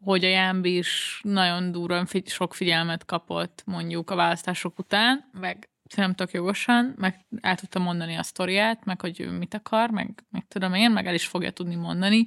[0.05, 5.68] hogy a Jámbi is nagyon durván figy- sok figyelmet kapott mondjuk a választások után, meg
[5.89, 10.24] szerintem tök jogosan, meg el tudta mondani a sztoriát, meg hogy ő mit akar, meg,
[10.30, 12.24] meg tudom én, meg el is fogja tudni mondani,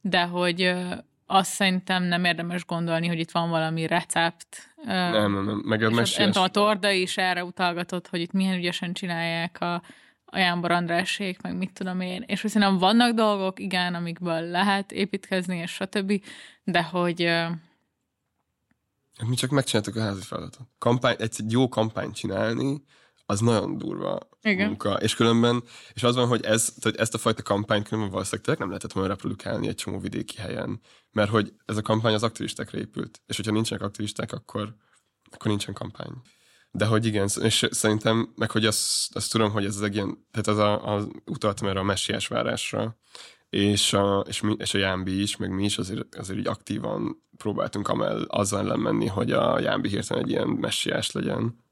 [0.00, 0.74] de hogy
[1.26, 4.74] azt szerintem nem érdemes gondolni, hogy itt van valami recept.
[4.84, 5.62] Nem, nem, nem.
[5.64, 6.26] Meg a a, nem messiás...
[6.26, 9.82] tudom, a Torda is erre utalgatott, hogy itt milyen ügyesen csinálják a,
[10.26, 12.24] a Jánbor Andrásék, meg mit tudom én.
[12.26, 16.22] És hogy szerintem vannak dolgok, igen, amikből lehet építkezni, és stb.,
[16.64, 17.20] de hogy
[19.26, 20.66] Mi csak megcsináltuk a házi feladatot.
[20.78, 22.82] Kampány, egy jó kampányt csinálni,
[23.26, 24.66] az nagyon durva Igen.
[24.66, 24.92] munka.
[24.92, 25.62] És különben,
[25.92, 28.92] és az van, hogy ez, tehát ezt a fajta kampányt különben valószínűleg tényleg nem lehetett
[28.92, 30.80] volna reprodukálni egy csomó vidéki helyen.
[31.12, 33.22] Mert hogy ez a kampány az aktivistákra épült.
[33.26, 34.74] És hogyha nincsenek aktivisták, akkor,
[35.30, 36.12] akkor nincsen kampány.
[36.76, 40.46] De hogy igen, és szerintem, meg hogy azt, azt tudom, hogy ez egy ilyen, tehát
[40.46, 42.96] az a, az utaltam erre a messiás várásra,
[43.50, 47.22] és a, és, mi, és a Jámbi is, meg mi is azért, azért így aktívan
[47.36, 51.64] próbáltunk amell, azzal ellen menni, hogy a Jámbi hirtelen egy ilyen messiás legyen.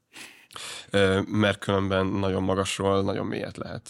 [1.25, 3.89] Mert különben nagyon magasról nagyon mélyet lehet.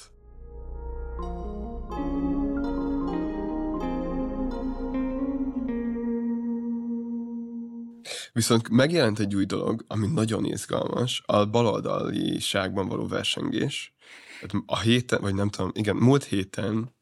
[8.34, 13.94] Viszont megjelent egy új dolog, ami nagyon izgalmas, a baloldaliságban való versengés.
[14.66, 16.94] A héten, vagy nem tudom, igen, múlt héten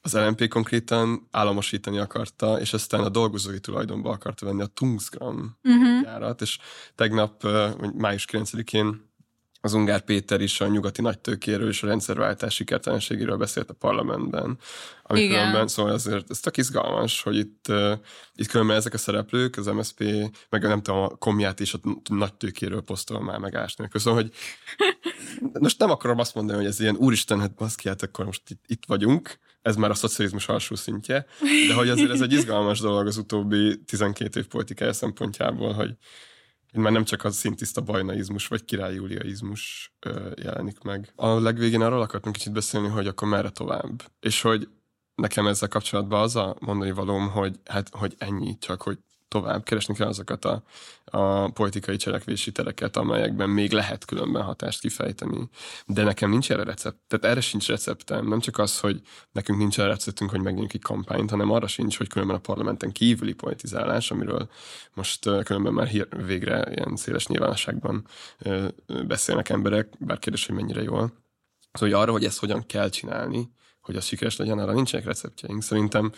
[0.00, 6.02] az LNP konkrétan államosítani akarta, és aztán a dolgozói tulajdonba akarta venni a Tungsgram Uh-huh.
[6.02, 6.58] gyárat, és
[6.94, 7.46] tegnap,
[7.94, 9.07] május 9-én
[9.60, 14.58] az Ungár Péter is a nyugati nagytőkéről és a rendszerváltás sikertelenségéről beszélt a parlamentben.
[15.02, 15.38] Ami Igen.
[15.38, 17.92] különben, szóval azért ez tök izgalmas, hogy itt, uh,
[18.34, 20.04] itt különben ezek a szereplők, az MSZP,
[20.48, 21.78] meg nem tudom, a komját is a
[22.10, 24.00] nagytőkéről posztol már meg ás nélkül.
[24.00, 24.32] Szóval, hogy
[25.60, 28.62] most nem akarom azt mondani, hogy ez ilyen úristen, hát baszki, hát akkor most itt,
[28.66, 31.26] itt vagyunk, ez már a szocializmus alsó szintje,
[31.68, 35.90] de hogy azért ez egy izgalmas dolog az utóbbi 12 év politikája szempontjából, hogy
[36.78, 41.12] már nem csak az szintiszta bajnaizmus vagy király Júliaizmus ö, jelenik meg.
[41.16, 44.02] A legvégén arról akartunk kicsit beszélni, hogy akkor merre tovább.
[44.20, 44.68] És hogy
[45.14, 48.98] nekem ezzel kapcsolatban az a mondani valóm, hogy hát, hogy ennyi, csak hogy
[49.28, 50.62] tovább keresni kell azokat a,
[51.04, 55.48] a politikai cselekvési tereket, amelyekben még lehet különben hatást kifejteni.
[55.86, 56.98] De nekem nincs erre recept.
[57.06, 58.28] Tehát erre sincs receptem.
[58.28, 59.00] Nem csak az, hogy
[59.32, 62.92] nekünk nincs erre receptünk, hogy megnyitjuk egy kampányt, hanem arra sincs, hogy különben a parlamenten
[62.92, 64.48] kívüli politizálás, amiről
[64.94, 68.06] most különben már hír, végre ilyen széles nyilvánosságban
[69.06, 71.12] beszélnek emberek, bár kérdés, hogy mennyire jól.
[71.72, 73.50] Szóval hogy arra, hogy ezt hogyan kell csinálni,
[73.80, 75.62] hogy az sikeres legyen, arra nincsenek receptjeink.
[75.62, 76.12] Szerintem,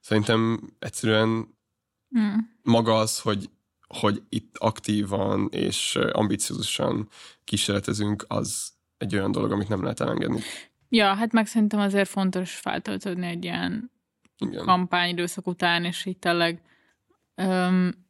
[0.00, 1.57] szerintem egyszerűen
[2.18, 2.38] Mm.
[2.62, 3.50] maga az, hogy,
[3.86, 7.08] hogy itt aktívan és ambiciózusan
[7.44, 10.40] kísérletezünk, az egy olyan dolog, amit nem lehet elengedni.
[10.88, 13.90] Ja, hát meg szerintem azért fontos feltöltődni egy ilyen
[14.38, 14.64] Igen.
[14.64, 16.62] kampányidőszak után, és így tényleg
[17.34, 18.06] öm,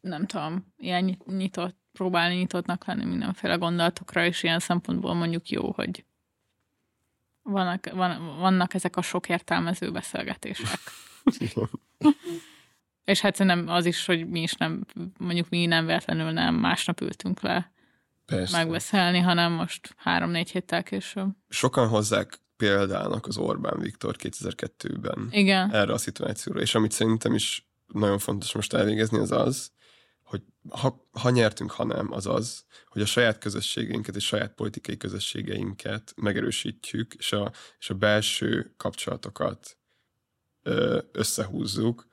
[0.00, 5.72] nem tudom, ilyen nyit- nyitott, próbálni nyitottnak lenni mindenféle gondolatokra, és ilyen szempontból mondjuk jó,
[5.72, 6.04] hogy
[7.42, 10.80] vannak, van, vannak ezek a sok értelmező beszélgetések.
[13.08, 14.86] És hát szerintem az is, hogy mi is nem,
[15.18, 17.72] mondjuk mi nem véletlenül nem másnap ültünk le
[18.26, 18.56] Persze.
[18.56, 21.28] megbeszélni, hanem most három-négy héttel később.
[21.48, 25.74] Sokan hozzák példának az Orbán Viktor 2002-ben Igen.
[25.74, 29.70] erre a szituációra, és amit szerintem is nagyon fontos most elvégezni, az az,
[30.22, 34.96] hogy ha, ha nyertünk, ha nem, az az, hogy a saját közösségeinket és saját politikai
[34.96, 39.78] közösségeinket megerősítjük, és a, és a belső kapcsolatokat
[41.12, 42.06] összehúzzuk,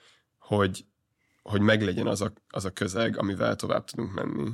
[0.45, 0.85] hogy,
[1.41, 4.51] hogy meglegyen az a, az a közeg, amivel tovább tudunk menni.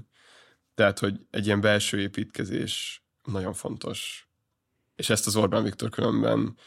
[0.76, 4.30] Tehát, hogy egy ilyen belső építkezés nagyon fontos.
[4.96, 6.58] És ezt az Orbán Viktor különben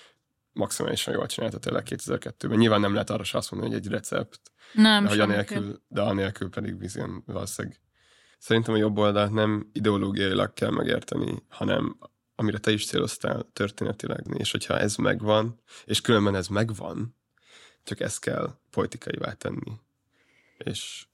[0.52, 2.58] maximálisan jól csinálta tényleg 2002-ben.
[2.58, 4.40] Nyilván nem lehet arra se azt mondani, hogy egy recept,
[4.72, 7.80] Nem, de, hogy anélkül, de anélkül pedig bizony valószínűleg.
[8.38, 11.98] Szerintem a jobb oldalt nem ideológiailag kell megérteni, hanem
[12.34, 17.16] amire te is céloztál történetileg, és hogyha ez megvan, és különben ez megvan,
[17.84, 19.72] csak ezt kell politikaivá tenni.
[20.58, 21.06] És,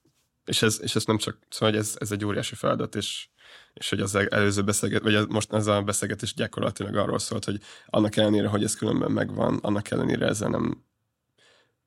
[0.45, 3.27] és, ez, és ez nem csak, szóval hogy ez, ez egy óriási feladat, és,
[3.73, 8.15] és hogy az előző beszélget, vagy most ez a beszélgetés gyakorlatilag arról szólt, hogy annak
[8.15, 10.83] ellenére, hogy ez különben megvan, annak ellenére ezzel nem,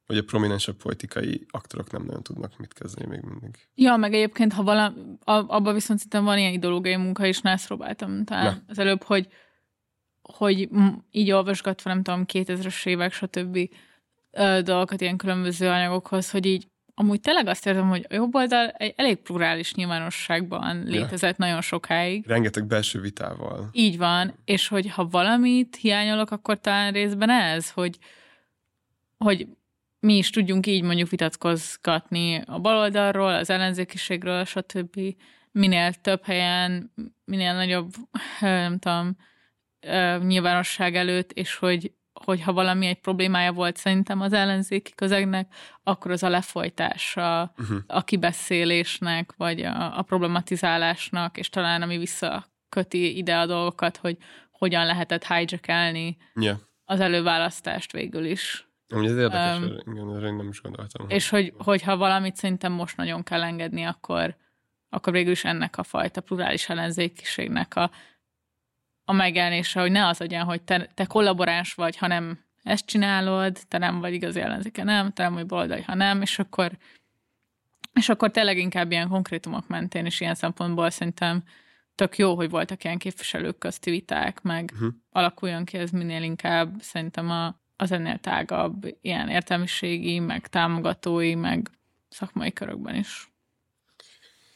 [0.07, 3.69] hogy a prominensebb politikai aktorok nem nagyon tudnak mit kezdeni még mindig.
[3.75, 7.67] Ja, meg egyébként, ha vala, abban viszont szerintem van ilyen ideológiai munka is, na ezt
[7.67, 9.29] próbáltam talán az előbb, hogy,
[10.23, 10.69] hogy
[11.11, 13.69] így olvasgatva, nem tudom, 2000-es évek, stb.
[14.35, 18.69] Ö, dolgokat ilyen különböző anyagokhoz, hogy így amúgy tényleg azt érzem, hogy a jobb oldal
[18.69, 22.27] egy elég plurális nyilvánosságban létezett nagyon sokáig.
[22.27, 23.69] Rengeteg belső vitával.
[23.73, 27.99] Így van, és hogy ha valamit hiányolok, akkor talán részben ez, hogy,
[29.19, 29.47] hogy
[30.01, 35.01] mi is tudjunk így mondjuk vitatkozgatni a baloldalról, az ellenzékiségről, stb.
[35.51, 36.93] Minél több helyen,
[37.25, 37.93] minél nagyobb,
[38.41, 39.17] nem tudom,
[40.27, 41.93] nyilvánosság előtt, és hogy,
[42.25, 47.79] hogy ha valami egy problémája volt szerintem az ellenzéki közegnek, akkor az a lefolytása, Uh-huh.
[47.87, 54.17] a kibeszélésnek, vagy a, a problematizálásnak, és talán ami visszaköti ide a dolgokat, hogy
[54.51, 56.59] hogyan lehetett hijackelni Yeah.
[56.85, 58.69] az előválasztást végül is.
[58.89, 61.09] Amúgy ez érdekes, um, igen, erre én nem is gondoltam.
[61.09, 64.37] És hogy, hogyha valamit szerintem most nagyon kell engedni, akkor,
[64.89, 67.91] akkor végül is ennek a fajta plurális ellenzékiségnek a,
[69.05, 73.79] a megjelenése, hogy ne az legyen, hogy te, te kollaboráns vagy, hanem ezt csinálod, te
[73.79, 76.73] nem vagy igazi ellenzéke, nem, te nem vagy baloldali, ha nem, és akkor
[77.93, 81.43] és akkor tényleg inkább ilyen konkrétumok mentén, és ilyen szempontból szerintem
[81.95, 84.87] tök jó, hogy voltak ilyen képviselők közti viták, meg Mhm.
[85.11, 91.71] alakuljon ki ez minél inkább szerintem a, az ennél tágabb ilyen értelmiségi, meg támogatói, meg
[92.09, 93.33] szakmai körökben is.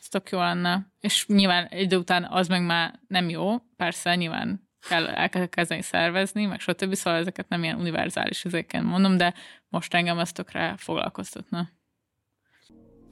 [0.09, 0.87] Ez tök jó lenne.
[1.01, 5.47] És nyilván egy idő után az meg már nem jó, persze nyilván kell el kell
[5.47, 6.95] kezdeni szervezni, meg stb.
[6.95, 9.35] Szóval ezeket nem ilyen univerzális ezeken mondom, de
[9.69, 11.69] most engem ez tökre foglalkoztatna.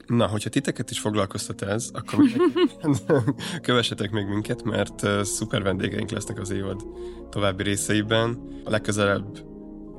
[0.05, 2.25] Na, hogyha titeket is foglalkoztat ez, akkor
[3.61, 6.83] kövessetek még minket, mert szuper vendégeink lesznek az évad
[7.29, 8.39] további részeiben.
[8.63, 9.45] A legközelebb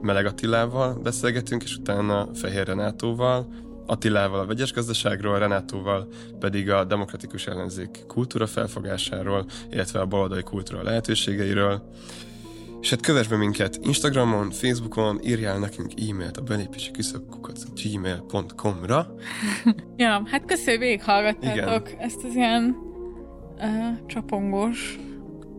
[0.01, 6.09] Meleg Attilával beszélgetünk, és utána Fehér Renátóval, Attilával a vegyes gazdaságról, Renátóval
[6.39, 11.83] pedig a demokratikus ellenzék kultúra felfogásáról, illetve a baloldali kultúra lehetőségeiről.
[12.81, 19.07] És hát kövess be minket Instagramon, Facebookon, írjál nekünk e-mailt a belépési küszöbkukat gmail.com-ra.
[19.97, 22.77] Ja, hát köszönjük, végighallgattátok ezt az ilyen
[23.57, 24.99] uh, csapongós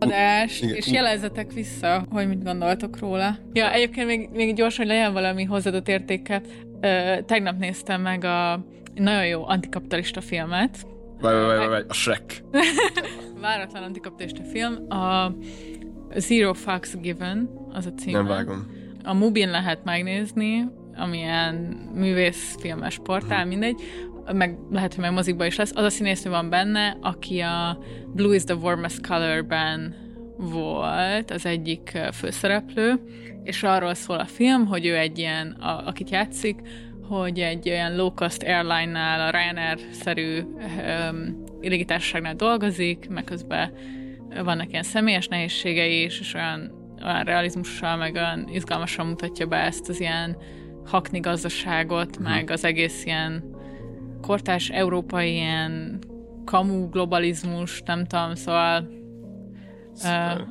[0.00, 0.74] adást, Igen.
[0.74, 3.36] és jelezzetek vissza, hogy mit gondoltok róla.
[3.52, 6.42] Ja, egyébként még, még gyorsan, hogy legyen valami hozzáadott értéke.
[6.82, 10.86] Uh, tegnap néztem meg a nagyon jó antikapitalista filmet.
[11.20, 12.42] Várj, várj, várj, várj, a Shrek.
[13.40, 14.92] Váratlan antikapitalista film.
[14.92, 15.34] A
[16.16, 18.18] Zero Fucks Given, az a címe.
[18.18, 18.66] Nem vágom.
[19.04, 21.54] A Mubin lehet megnézni, amilyen
[21.94, 23.80] művészfilmes portál, mindegy,
[24.32, 25.72] meg lehet, hogy meg mozikba is lesz.
[25.74, 29.94] Az a színésznő van benne, aki a Blue is the Warmest Color-ben
[30.36, 33.00] volt az egyik főszereplő,
[33.42, 36.60] és arról szól a film, hogy ő egy ilyen, a, akit játszik,
[37.08, 43.72] hogy egy olyan low-cost airline-nál, a Ryanair-szerű um, légitársaságnál dolgozik, meg közben
[44.44, 46.72] vannak ilyen személyes nehézségei is, és olyan,
[47.04, 50.36] olyan realizmussal, meg olyan izgalmasan mutatja be ezt az ilyen
[50.84, 53.49] hakni gazdaságot, meg az egész ilyen
[54.20, 55.98] kortárs európai ilyen
[56.44, 58.88] kamu globalizmus, nem tudom, szóval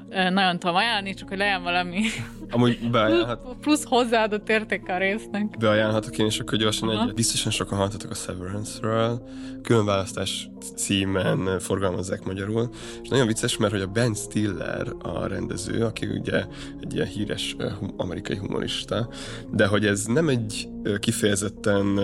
[0.10, 2.02] ö, nagyon tudom ajánlani, csak hogy legyen valami
[2.52, 5.58] Amúgy beajánlhat, plusz hozzáadott értéke a résznek.
[5.60, 7.02] beajánlhatok én is akkor gyorsan Aha.
[7.02, 7.16] egyet.
[7.16, 9.28] Biztosan sokan hallottatok a Severance-ről.
[9.62, 12.70] Különválasztás címen forgalmazzák magyarul.
[13.02, 16.46] És nagyon vicces, mert hogy a Ben Stiller a rendező, aki ugye
[16.82, 17.56] egy ilyen híres
[17.98, 19.10] amerikai humorista,
[19.52, 22.00] de hogy ez nem egy kifejezetten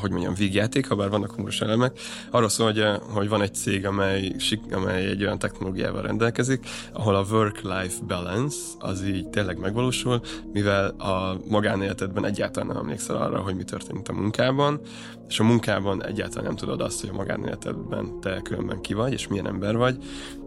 [0.00, 1.98] hogy mondjam, vígjáték, ha bár vannak humoros elemek.
[2.30, 4.34] Arról szól, hogy, ö, hogy van egy cég, amely,
[4.70, 10.20] amely egy olyan technológiával rendelkezik, ahol a work-life balance az így tényleg megvalósul,
[10.52, 14.80] mivel a magánéletedben egyáltalán nem emlékszel arra, hogy mi történt a munkában,
[15.28, 19.28] és a munkában egyáltalán nem tudod azt, hogy a magánéletedben te különben ki vagy, és
[19.28, 19.96] milyen ember vagy,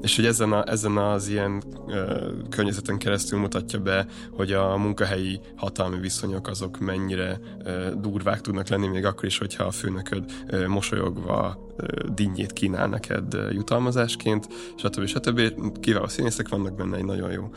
[0.02, 5.40] és hogy ezen, a, ezen az ilyen ö, környezeten keresztül mutatja be, hogy a munkahelyi
[5.56, 10.68] hatalmi viszonyok azok mennyire ö, durvák tudnak lenni, még akkor is, hogyha a főnököd ö,
[10.68, 11.68] mosolyogva
[12.14, 15.06] dinnyét kínál neked jutalmazásként, stb.
[15.06, 15.42] stb.
[15.80, 17.50] Kiváló színészek vannak benne, egy nagyon jó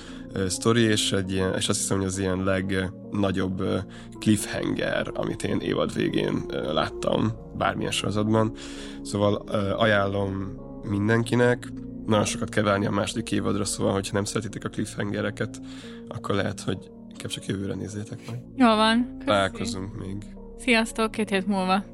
[0.49, 3.63] sztori, és, egy ilyen, és azt hiszem, hogy az ilyen legnagyobb
[4.19, 8.53] cliffhanger, amit én évad végén láttam bármilyen sorozatban.
[9.03, 9.35] Szóval
[9.77, 11.73] ajánlom mindenkinek,
[12.07, 15.61] nagyon sokat kell várni a második évadra, szóval, hogyha nem szeretitek a cliffhangereket,
[16.09, 18.43] akkor lehet, hogy inkább csak jövőre nézzétek meg.
[18.57, 19.13] Jól van.
[19.13, 19.25] Köszi.
[19.25, 20.25] Találkozunk még.
[20.59, 21.85] Sziasztok, két hét múlva.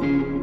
[0.00, 0.37] thank you.